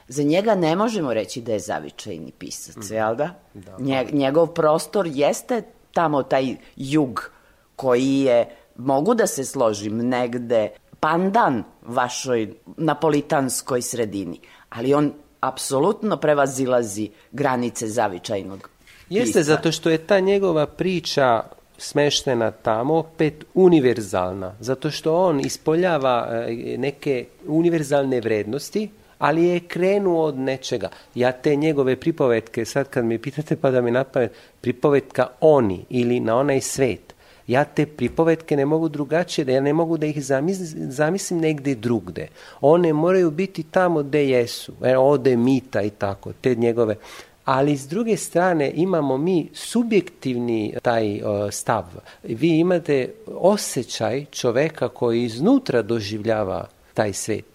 Za 0.09 0.23
njega 0.23 0.55
ne 0.55 0.77
možemo 0.77 1.14
reći 1.14 1.40
da 1.40 1.53
je 1.53 1.59
zavičajni 1.61 2.33
pisac, 2.33 2.77
Mhm. 2.77 2.95
jel 2.95 3.17
da? 3.17 3.31
Nje, 3.79 4.07
njegov 4.12 4.47
prostor 4.47 5.07
jeste 5.07 5.62
tamo 5.93 6.23
taj 6.23 6.47
jug 6.77 7.31
koji 7.77 8.19
je, 8.19 8.47
mogu 8.77 9.14
da 9.14 9.27
se 9.27 9.45
složim, 9.45 9.99
negde 9.99 10.69
pandan 11.01 11.64
vašoj 11.83 12.55
napolitanskoj 12.77 13.83
sredini, 13.83 14.40
ali 14.71 14.95
on 14.95 15.12
apsolutno 15.40 16.17
prevazilazi 16.17 17.11
granice 17.33 17.88
zavičajnog 17.88 18.69
Jeste, 19.11 19.25
pisca. 19.29 19.43
zato 19.45 19.73
što 19.73 19.90
je 19.90 19.99
ta 19.99 20.21
njegova 20.21 20.67
priča 20.67 21.43
smeštena 21.79 22.51
tamo, 22.53 22.95
opet 22.95 23.45
univerzalna, 23.55 24.55
zato 24.61 24.90
što 24.90 25.17
on 25.19 25.40
ispoljava 25.40 26.29
e, 26.31 26.77
neke 26.79 27.27
univerzalne 27.47 28.21
vrednosti, 28.21 28.90
ali 29.25 29.45
je 29.45 29.61
krenuo 29.61 30.23
od 30.23 30.39
nečega. 30.39 30.89
Ja 31.15 31.33
te 31.33 31.57
njegove 31.57 31.97
pripovetke, 31.97 32.65
sad 32.65 32.89
kad 32.89 33.05
mi 33.05 33.19
pitate 33.19 33.57
pa 33.57 33.71
da 33.71 33.81
mi 33.81 33.91
napamet, 33.91 34.33
pripovetka 34.61 35.27
oni 35.41 35.85
ili 35.91 36.21
na 36.21 36.37
onaj 36.37 36.61
svet, 36.61 37.15
ja 37.47 37.65
te 37.65 37.87
pripovetke 37.87 38.57
ne 38.57 38.67
mogu 38.67 38.89
drugačije, 38.89 39.45
da 39.45 39.53
ja 39.53 39.61
ne 39.61 39.73
mogu 39.73 39.97
da 39.97 40.07
ih 40.07 40.25
zamislim, 40.25 40.91
zamislim 40.93 41.41
negde 41.41 41.75
drugde. 41.75 42.29
One 42.61 42.93
moraju 42.93 43.31
biti 43.31 43.63
tamo 43.63 44.03
gde 44.03 44.29
jesu. 44.29 44.73
E, 44.83 44.97
ode 44.97 45.37
mita 45.37 45.83
i 45.83 45.91
tako, 45.91 46.33
te 46.41 46.55
njegove. 46.55 46.97
Ali 47.45 47.77
s 47.77 47.89
druge 47.89 48.17
strane 48.17 48.73
imamo 48.75 49.17
mi 49.19 49.49
subjektivni 49.53 50.75
taj 50.83 51.23
o, 51.23 51.51
stav. 51.51 51.85
Vi 52.23 52.49
imate 52.49 53.15
osjećaj 53.27 54.25
čoveka 54.25 54.89
koji 54.89 55.25
iznutra 55.25 55.83
doživljava 55.83 56.69
taj 56.95 57.13
svet. 57.13 57.54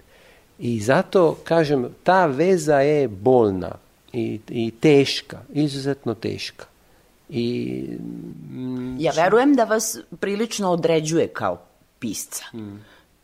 I 0.60 0.80
zato, 0.80 1.38
kažem, 1.44 1.88
ta 2.04 2.26
veza 2.26 2.80
je 2.80 3.08
bolna 3.08 3.72
i, 4.14 4.40
i 4.50 4.72
teška, 4.72 5.38
izuzetno 5.54 6.14
teška. 6.14 6.66
I 7.30 7.86
mm, 8.50 8.98
Ja 9.00 9.12
verujem 9.16 9.56
da 9.56 9.64
vas 9.64 9.98
prilično 10.20 10.72
određuje 10.72 11.28
kao 11.28 11.62
pisca. 12.00 12.46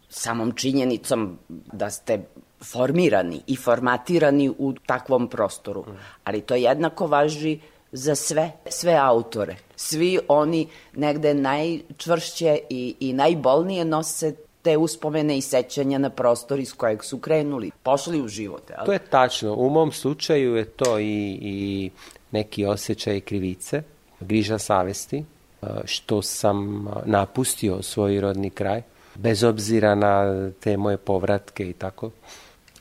Samom 0.09 0.51
činjenicom 0.51 1.37
da 1.49 1.89
ste 1.89 2.23
formirani 2.63 3.41
i 3.47 3.55
formatirani 3.55 4.49
u 4.57 4.73
takvom 4.85 5.27
prostoru. 5.27 5.85
Ali 6.23 6.41
to 6.41 6.55
jednako 6.55 7.07
važi 7.07 7.59
za 7.91 8.15
sve, 8.15 8.51
sve 8.69 8.93
autore. 8.93 9.55
Svi 9.75 10.19
oni 10.27 10.67
negde 10.93 11.33
najčvršće 11.33 12.59
i, 12.69 12.95
i 12.99 13.13
najbolnije 13.13 13.85
nose 13.85 14.35
te 14.65 14.77
uspomene 14.77 15.37
i 15.37 15.41
sećanja 15.41 15.97
na 15.97 16.09
prostor 16.09 16.59
iz 16.59 16.73
kojeg 16.73 17.03
su 17.03 17.17
krenuli, 17.17 17.71
pošli 17.83 18.21
u 18.21 18.27
život. 18.27 18.71
To 18.85 18.93
je 18.93 18.99
tačno. 18.99 19.53
U 19.53 19.69
mom 19.69 19.91
slučaju 19.91 20.55
je 20.55 20.65
to 20.65 20.99
i, 20.99 21.37
i 21.41 21.89
neki 22.31 22.65
osjećaj 22.65 23.19
krivice, 23.19 23.83
griža 24.19 24.57
savesti, 24.57 25.23
što 25.85 26.21
sam 26.21 26.87
napustio 27.05 27.81
svoj 27.81 28.21
rodni 28.21 28.49
kraj, 28.49 28.81
bez 29.15 29.43
obzira 29.43 29.95
na 29.95 30.49
te 30.59 30.77
moje 30.77 30.97
povratke 30.97 31.69
i 31.69 31.73
tako. 31.73 32.11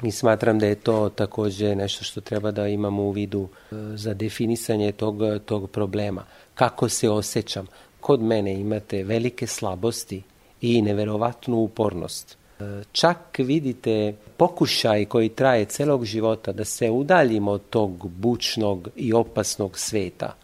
I 0.03 0.11
smatram 0.11 0.59
da 0.59 0.67
je 0.67 0.75
to 0.75 1.09
takođe 1.09 1.75
nešto 1.75 2.05
što 2.05 2.21
treba 2.21 2.51
da 2.51 2.69
imamo 2.69 3.03
u 3.03 3.11
vidu 3.11 3.49
e, 3.49 3.75
za 3.97 4.15
definisanje 4.15 4.93
tog, 4.93 5.17
tog 5.45 5.71
problema. 5.71 6.25
Kako 6.55 6.89
se 6.89 7.11
osjećam? 7.11 7.67
Kod 8.01 8.23
mene 8.23 8.55
imate 8.55 9.05
velike 9.05 9.47
slabosti 9.47 10.23
i 10.65 10.83
neverovatnu 10.83 11.57
upornost. 11.57 12.37
E, 12.61 12.83
Čak 12.93 13.39
vidite 13.39 14.15
pokušaj 14.37 15.05
koji 15.05 15.29
traje 15.29 15.65
celog 15.65 16.05
života 16.05 16.53
da 16.53 16.65
se 16.65 16.91
udaljimo 16.91 17.51
od 17.51 17.63
tog 17.71 18.09
bučnog 18.09 18.89
i 18.97 19.13
opasnog 19.13 19.79
sveta, 19.79 20.35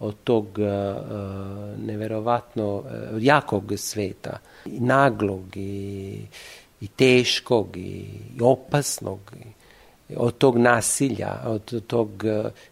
od 0.00 0.14
tog 0.24 0.44
uh, 0.44 0.66
neverovatno 1.86 2.74
uh, 2.74 2.84
jakog 3.20 3.72
sveta, 3.76 4.38
naglog 4.64 5.56
i, 5.56 6.20
i 6.80 6.88
teškog 6.88 7.76
i, 7.76 8.04
i 8.36 8.40
opasnog 8.40 9.18
od 10.16 10.38
tog 10.38 10.58
nasilja, 10.58 11.42
od 11.46 11.86
tog, 11.86 12.24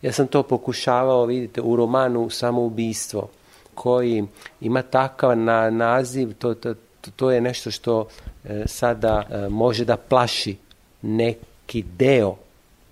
ja 0.03 0.12
sam 0.12 0.27
to 0.27 0.42
pokušavao, 0.42 1.25
vidite, 1.25 1.61
u 1.61 1.77
romanu 1.77 2.31
Samoubistvo, 2.31 3.29
koji 3.75 4.25
ima 4.61 4.83
takav 4.83 5.38
na, 5.38 5.71
naziv, 5.71 6.35
to, 6.38 6.55
to, 6.55 6.75
to 7.11 7.31
je 7.31 7.40
nešto 7.40 7.71
što 7.71 8.09
e, 8.45 8.62
sada 8.66 9.23
e, 9.31 9.49
može 9.49 9.85
da 9.85 9.97
plaši 9.97 10.57
neki 11.03 11.83
deo 11.83 12.37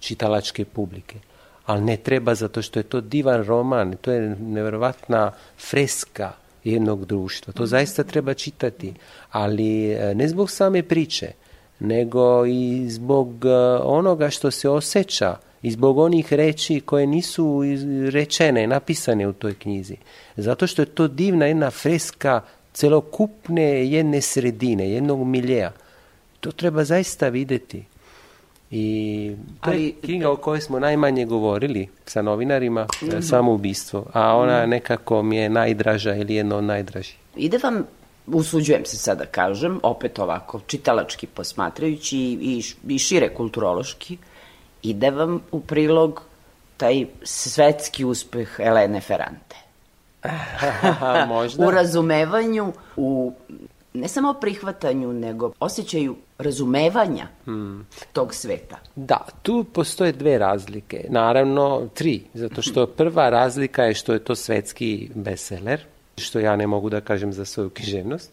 čitalačke 0.00 0.64
publike. 0.64 1.18
Ali 1.66 1.84
ne 1.84 1.96
treba 1.96 2.34
zato 2.34 2.62
što 2.62 2.78
je 2.78 2.82
to 2.82 3.00
divan 3.00 3.44
roman, 3.44 3.96
to 4.00 4.12
je 4.12 4.36
neverovatna 4.40 5.32
freska 5.70 6.32
jednog 6.64 7.04
društva. 7.04 7.52
To 7.52 7.66
zaista 7.66 8.04
treba 8.04 8.34
čitati, 8.34 8.94
ali 9.30 9.92
e, 9.92 10.14
ne 10.14 10.28
zbog 10.28 10.50
same 10.50 10.82
priče, 10.82 11.32
nego 11.80 12.46
i 12.46 12.86
zbog 12.90 13.44
e, 13.44 13.50
onoga 13.82 14.30
što 14.30 14.50
se 14.50 14.68
osjeća 14.68 15.36
i 15.62 15.70
zbog 15.70 15.98
onih 15.98 16.32
reči 16.32 16.80
koje 16.80 17.06
nisu 17.06 17.62
rečene, 18.12 18.66
napisane 18.66 19.28
u 19.28 19.32
toj 19.32 19.54
knjizi. 19.54 19.96
Zato 20.36 20.66
što 20.66 20.82
je 20.82 20.86
to 20.86 21.08
divna 21.08 21.46
jedna 21.46 21.70
freska 21.70 22.40
celokupne 22.74 23.86
jedne 23.86 24.20
sredine, 24.20 24.90
jednog 24.90 25.26
miljeja. 25.26 25.72
To 26.40 26.52
treba 26.52 26.84
zaista 26.84 27.28
videti. 27.28 27.84
I 28.70 29.36
to 29.60 29.70
je 29.70 29.76
Ali- 29.76 29.94
knjiga 30.02 30.30
o 30.30 30.36
kojoj 30.36 30.60
smo 30.60 30.78
najmanje 30.78 31.24
govorili 31.24 31.88
sa 32.06 32.22
novinarima, 32.22 32.86
mm 33.02 33.22
samoubistvo, 33.22 34.06
a 34.12 34.36
ona 34.36 34.66
nekako 34.66 35.22
mi 35.22 35.36
je 35.36 35.48
najdraža 35.48 36.14
ili 36.14 36.34
jedna 36.34 36.56
od 36.56 36.64
najdražih. 36.64 37.16
Ide 37.36 37.58
vam, 37.62 37.86
usuđujem 38.26 38.84
se 38.84 38.96
sada 38.96 39.26
kažem, 39.26 39.80
opet 39.82 40.18
ovako, 40.18 40.60
čitalački 40.66 41.26
posmatrajući 41.26 42.18
i, 42.18 42.62
i 42.88 42.98
šire 42.98 43.34
kulturološki, 43.34 44.18
ide 44.82 45.10
vam 45.10 45.40
u 45.52 45.60
prilog 45.60 46.22
taj 46.76 47.06
svetski 47.22 48.04
uspeh 48.04 48.56
Elene 48.58 49.00
Ferrante. 49.00 49.63
Možda. 51.28 51.66
U 51.66 51.70
razumevanju, 51.70 52.72
u 52.96 53.32
ne 53.94 54.08
samo 54.08 54.34
prihvatanju, 54.34 55.12
nego 55.12 55.52
osjećaju 55.60 56.16
razumevanja 56.38 57.26
hmm. 57.44 57.86
tog 58.12 58.34
sveta. 58.34 58.76
Da, 58.96 59.26
tu 59.42 59.64
postoje 59.64 60.12
dve 60.12 60.38
razlike. 60.38 61.06
Naravno, 61.08 61.88
tri, 61.94 62.22
zato 62.34 62.62
što 62.62 62.86
prva 62.86 63.30
razlika 63.30 63.84
je 63.84 63.94
što 63.94 64.12
je 64.12 64.18
to 64.18 64.34
svetski 64.34 65.10
bestseller, 65.14 65.80
što 66.18 66.38
ja 66.38 66.56
ne 66.56 66.66
mogu 66.66 66.90
da 66.90 67.00
kažem 67.00 67.32
za 67.32 67.44
svoju 67.44 67.70
književnost, 67.70 68.32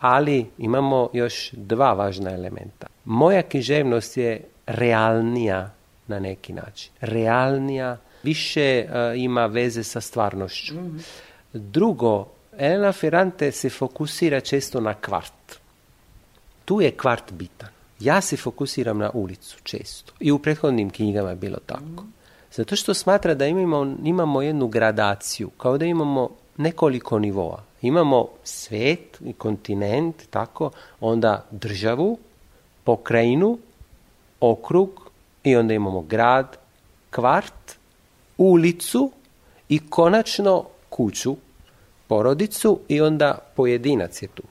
ali 0.00 0.46
imamo 0.58 1.10
još 1.12 1.50
dva 1.52 1.92
važna 1.92 2.34
elementa. 2.34 2.86
Moja 3.04 3.42
književnost 3.42 4.16
je 4.16 4.44
realnija 4.66 5.70
na 6.06 6.18
neki 6.18 6.52
način. 6.52 6.92
Realnija, 7.00 7.96
više 8.22 8.84
uh, 8.84 9.20
ima 9.20 9.46
veze 9.46 9.82
sa 9.84 10.00
stvarnošću. 10.00 10.74
Mm-hmm. 10.74 11.04
Drugo, 11.52 12.26
Elena 12.58 12.92
Ferrante 12.92 13.52
se 13.52 13.70
fokusira 13.70 14.40
često 14.40 14.80
na 14.80 14.94
kvart. 14.94 15.58
Tu 16.64 16.80
je 16.80 16.90
kvart 16.90 17.32
bitan. 17.32 17.68
Ja 18.00 18.20
se 18.20 18.36
fokusiram 18.36 18.98
na 18.98 19.10
ulicu 19.14 19.58
često. 19.62 20.12
I 20.20 20.32
u 20.32 20.38
prethodnim 20.38 20.90
knjigama 20.90 21.30
je 21.30 21.36
bilo 21.36 21.58
tako. 21.66 22.04
Zato 22.52 22.76
što 22.76 22.94
smatra 22.94 23.34
da 23.34 23.46
imamo, 23.46 23.96
imamo 24.04 24.42
jednu 24.42 24.68
gradaciju, 24.68 25.50
kao 25.50 25.78
da 25.78 25.84
imamo 25.84 26.30
nekoliko 26.56 27.18
nivoa. 27.18 27.62
Imamo 27.82 28.28
svet 28.44 29.18
i 29.24 29.32
kontinent, 29.32 30.16
tako, 30.30 30.70
onda 31.00 31.44
državu, 31.50 32.18
pokrajinu, 32.84 33.58
okrug 34.40 35.10
i 35.44 35.56
onda 35.56 35.74
imamo 35.74 36.00
grad, 36.00 36.56
kvart, 37.10 37.76
ulicu 38.38 39.10
i 39.68 39.90
konačno 39.90 40.64
kuću, 40.98 41.36
porodicu 42.06 42.80
i 42.88 43.00
onda 43.00 43.38
pojedinac 43.56 44.22
je 44.22 44.28
tu. 44.28 44.42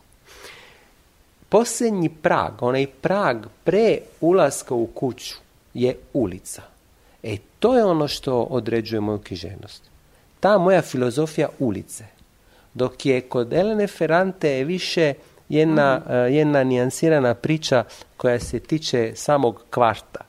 Posljednji 1.49 2.10
prag, 2.10 2.63
onaj 2.63 2.88
prag 3.01 3.38
pre 3.63 3.97
ulaska 4.21 4.75
u 4.75 4.86
kuću 4.86 5.36
je 5.73 5.95
ulica. 6.13 6.62
E 7.23 7.38
to 7.60 7.77
je 7.77 7.86
ono 7.86 8.07
što 8.07 8.41
određuje 8.41 9.01
moju 9.01 9.19
književnost. 9.19 9.83
Ta 10.39 10.57
moja 10.57 10.81
filozofija 10.81 11.49
ulice. 11.60 12.05
Dok 12.73 13.05
je 13.05 13.21
kod 13.21 13.53
Elene 13.53 13.88
Ferrante 13.88 14.49
je 14.49 14.63
više 14.63 15.13
jedna, 15.49 16.01
uh, 16.05 16.33
jedna 16.33 16.63
nijansirana 16.63 17.33
priča 17.33 17.83
koja 18.17 18.39
se 18.39 18.60
tiče 18.60 19.12
samog 19.15 19.63
kvarta. 19.69 20.19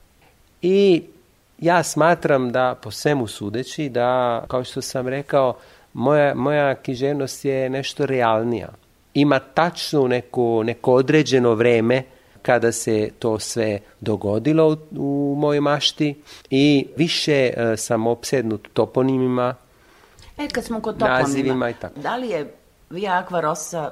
I 0.63 1.03
ja 1.59 1.83
smatram 1.83 2.53
da, 2.53 2.75
po 2.83 2.91
svemu 2.91 3.27
sudeći, 3.27 3.89
da, 3.89 4.45
kao 4.49 4.65
što 4.65 4.83
sam 4.83 5.09
rekao, 5.09 5.57
moja, 5.93 6.35
moja 6.35 6.75
književnost 6.75 7.45
je 7.45 7.71
nešto 7.71 8.07
realnija. 8.07 8.69
Ima 9.15 9.39
tačno 9.39 10.09
neko, 10.09 10.63
neko 10.65 10.93
određeno 10.93 11.55
vreme 11.55 12.03
kada 12.43 12.73
se 12.73 13.11
to 13.19 13.39
sve 13.39 13.79
dogodilo 14.01 14.69
u, 14.69 14.77
u 15.33 15.37
mojoj 15.39 15.61
mašti 15.61 16.23
i 16.51 16.87
više 16.97 17.51
uh, 17.57 17.79
sam 17.79 18.07
opsednut 18.07 18.69
toponimima, 18.73 19.55
E, 20.39 20.49
kad 20.49 20.65
smo 20.65 20.81
kod 20.81 20.99
toponima, 20.99 21.71
i 21.71 21.75
tako. 21.75 22.01
da 22.01 22.17
li 22.17 22.29
je 22.29 22.55
Via 22.91 23.25
Aquarosa 23.25 23.91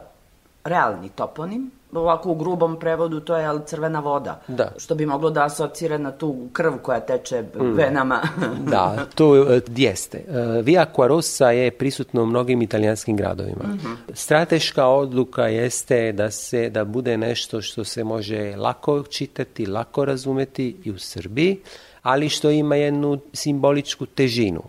realni 0.64 1.08
toponim? 1.08 1.70
Ovako 1.92 2.30
u 2.30 2.34
grubom 2.34 2.78
prevodu 2.78 3.20
to 3.20 3.36
je 3.36 3.46
ali 3.46 3.60
crvena 3.66 4.00
voda. 4.00 4.40
Da. 4.48 4.72
Što 4.76 4.94
bi 4.94 5.06
moglo 5.06 5.30
da 5.30 5.44
asocira 5.44 5.98
na 5.98 6.12
tu 6.12 6.48
krv 6.52 6.72
koja 6.82 7.00
teče 7.00 7.42
mm. 7.42 7.72
venama. 7.72 8.22
da, 8.70 9.06
to 9.14 9.30
uh, 9.30 9.46
jeste. 9.76 10.24
Uh, 10.28 10.64
Via 10.64 10.86
Aquarosa 10.86 11.48
je 11.48 11.70
prisutno 11.70 12.22
u 12.22 12.26
mnogim 12.26 12.62
italijanskim 12.62 13.16
gradovima. 13.16 13.64
Mm 13.64 13.78
-hmm. 13.78 14.14
Strateška 14.14 14.86
odluka 14.86 15.46
jeste 15.46 16.12
da 16.12 16.30
se 16.30 16.70
da 16.70 16.84
bude 16.84 17.16
nešto 17.16 17.62
što 17.62 17.84
se 17.84 18.04
može 18.04 18.56
lako 18.56 19.02
čitati, 19.02 19.66
lako 19.66 20.04
razumeti 20.04 20.76
i 20.84 20.90
u 20.90 20.98
Srbiji, 20.98 21.60
ali 22.02 22.28
što 22.28 22.50
ima 22.50 22.76
jednu 22.76 23.18
simboličku 23.32 24.06
težinu 24.06 24.62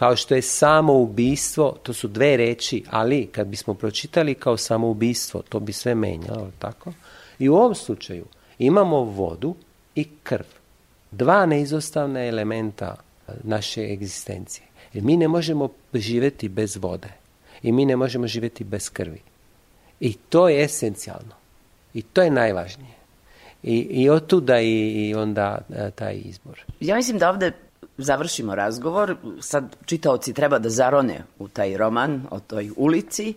kao 0.00 0.16
što 0.16 0.34
je 0.34 0.42
samoubistvo, 0.42 1.76
to 1.82 1.92
su 1.92 2.08
dve 2.08 2.36
reči, 2.36 2.84
ali 2.90 3.26
kad 3.26 3.46
bismo 3.46 3.74
pročitali 3.74 4.34
kao 4.34 4.56
samoubistvo, 4.56 5.42
to 5.42 5.60
bi 5.60 5.72
sve 5.72 5.94
menjalo, 5.94 6.50
tako? 6.58 6.92
I 7.38 7.48
u 7.48 7.54
ovom 7.54 7.74
slučaju 7.74 8.24
imamo 8.58 9.04
vodu 9.04 9.54
i 9.94 10.08
krv. 10.22 10.44
Dva 11.10 11.46
neizostavna 11.46 12.24
elementa 12.26 12.96
naše 13.42 13.92
egzistencije. 13.92 14.66
Jer 14.92 15.04
mi 15.04 15.16
ne 15.16 15.28
možemo 15.28 15.68
živjeti 15.94 16.48
bez 16.48 16.76
vode. 16.76 17.12
I 17.62 17.72
mi 17.72 17.86
ne 17.86 17.96
možemo 17.96 18.26
živjeti 18.26 18.64
bez 18.64 18.90
krvi. 18.90 19.20
I 20.00 20.12
to 20.12 20.48
je 20.48 20.64
esencijalno. 20.64 21.34
I 21.94 22.02
to 22.02 22.22
je 22.22 22.30
najvažnije. 22.30 22.94
I, 23.62 23.76
i 23.76 24.10
otuda 24.10 24.60
i, 24.60 25.08
i 25.08 25.14
onda 25.14 25.58
taj 25.94 26.20
izbor. 26.24 26.60
Ja 26.80 26.96
mislim 26.96 27.18
da 27.18 27.30
ovde 27.30 27.52
završimo 28.02 28.54
razgovor. 28.54 29.16
Sad 29.40 29.76
čitaoci 29.84 30.32
treba 30.32 30.58
da 30.58 30.70
zarone 30.70 31.24
u 31.38 31.48
taj 31.48 31.76
roman 31.76 32.26
o 32.30 32.40
toj 32.40 32.70
ulici, 32.76 33.34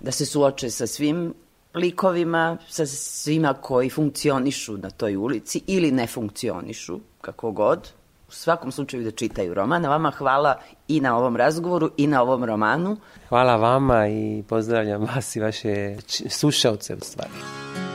da 0.00 0.12
se 0.12 0.26
suoče 0.26 0.70
sa 0.70 0.86
svim 0.86 1.34
likovima, 1.74 2.56
sa 2.68 2.86
svima 2.86 3.54
koji 3.54 3.90
funkcionišu 3.90 4.76
na 4.76 4.90
toj 4.90 5.16
ulici 5.16 5.62
ili 5.66 5.90
ne 5.90 6.06
funkcionišu, 6.06 7.00
kako 7.20 7.50
god. 7.50 7.92
U 8.28 8.32
svakom 8.32 8.72
slučaju 8.72 9.04
da 9.04 9.10
čitaju 9.10 9.54
roman. 9.54 9.84
A 9.84 9.88
vama 9.88 10.10
hvala 10.10 10.56
i 10.88 11.00
na 11.00 11.16
ovom 11.16 11.36
razgovoru 11.36 11.90
i 11.96 12.06
na 12.06 12.22
ovom 12.22 12.44
romanu. 12.44 12.96
Hvala 13.28 13.56
vama 13.56 14.08
i 14.08 14.42
pozdravljam 14.48 15.04
vas 15.14 15.36
i 15.36 15.40
vaše 15.40 15.96
slušalce 16.28 16.94
u 16.94 17.00
stvari. 17.00 17.85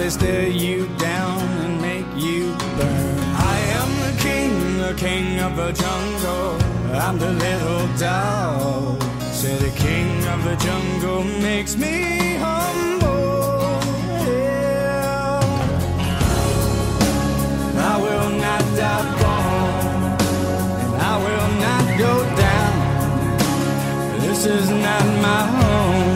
they 0.00 0.08
stare 0.08 0.48
you 0.48 0.86
down 0.96 1.42
and 1.62 1.78
make 1.82 2.06
you 2.16 2.56
burn. 2.78 3.18
I 3.52 3.56
am 3.80 3.90
the 4.06 4.14
king, 4.26 4.52
the 4.78 4.94
king 4.94 5.38
of 5.40 5.56
the 5.56 5.72
jungle. 5.72 6.56
I'm 7.06 7.18
the 7.18 7.32
little 7.46 7.86
dog. 7.98 9.02
Say 9.40 9.54
the 9.58 9.72
king 9.78 10.26
of 10.28 10.42
the 10.42 10.56
jungle 10.56 11.22
makes 11.48 11.76
me 11.76 12.36
humble. 12.46 13.80
Yeah. 14.24 15.40
I 17.92 17.94
will 18.04 18.30
not 18.46 18.62
die 18.80 19.04
and 20.82 21.02
I 21.12 21.14
will 21.26 21.50
not 21.66 21.84
go 22.04 22.12
down. 22.46 22.74
This 24.22 24.46
is 24.46 24.70
not 24.70 25.04
my 25.26 25.42
home. 25.56 26.09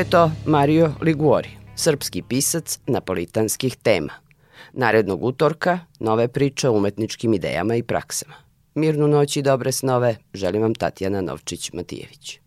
je 0.00 0.10
to 0.10 0.30
Mario 0.46 0.92
Liguori, 1.02 1.48
srpski 1.76 2.22
pisac 2.22 2.78
napolitanskih 2.86 3.76
tema. 3.76 4.12
Narednog 4.72 5.24
utorka 5.24 5.78
nove 5.98 6.28
priče 6.28 6.68
o 6.68 6.72
umetničkim 6.72 7.34
idejama 7.34 7.74
i 7.74 7.82
praksama. 7.82 8.34
Mirnu 8.74 9.08
noć 9.08 9.36
i 9.36 9.42
dobre 9.42 9.72
snove, 9.72 10.16
želim 10.34 10.62
vam 10.62 10.74
Tatjana 10.74 11.20
Novčić-Matijević. 11.20 12.38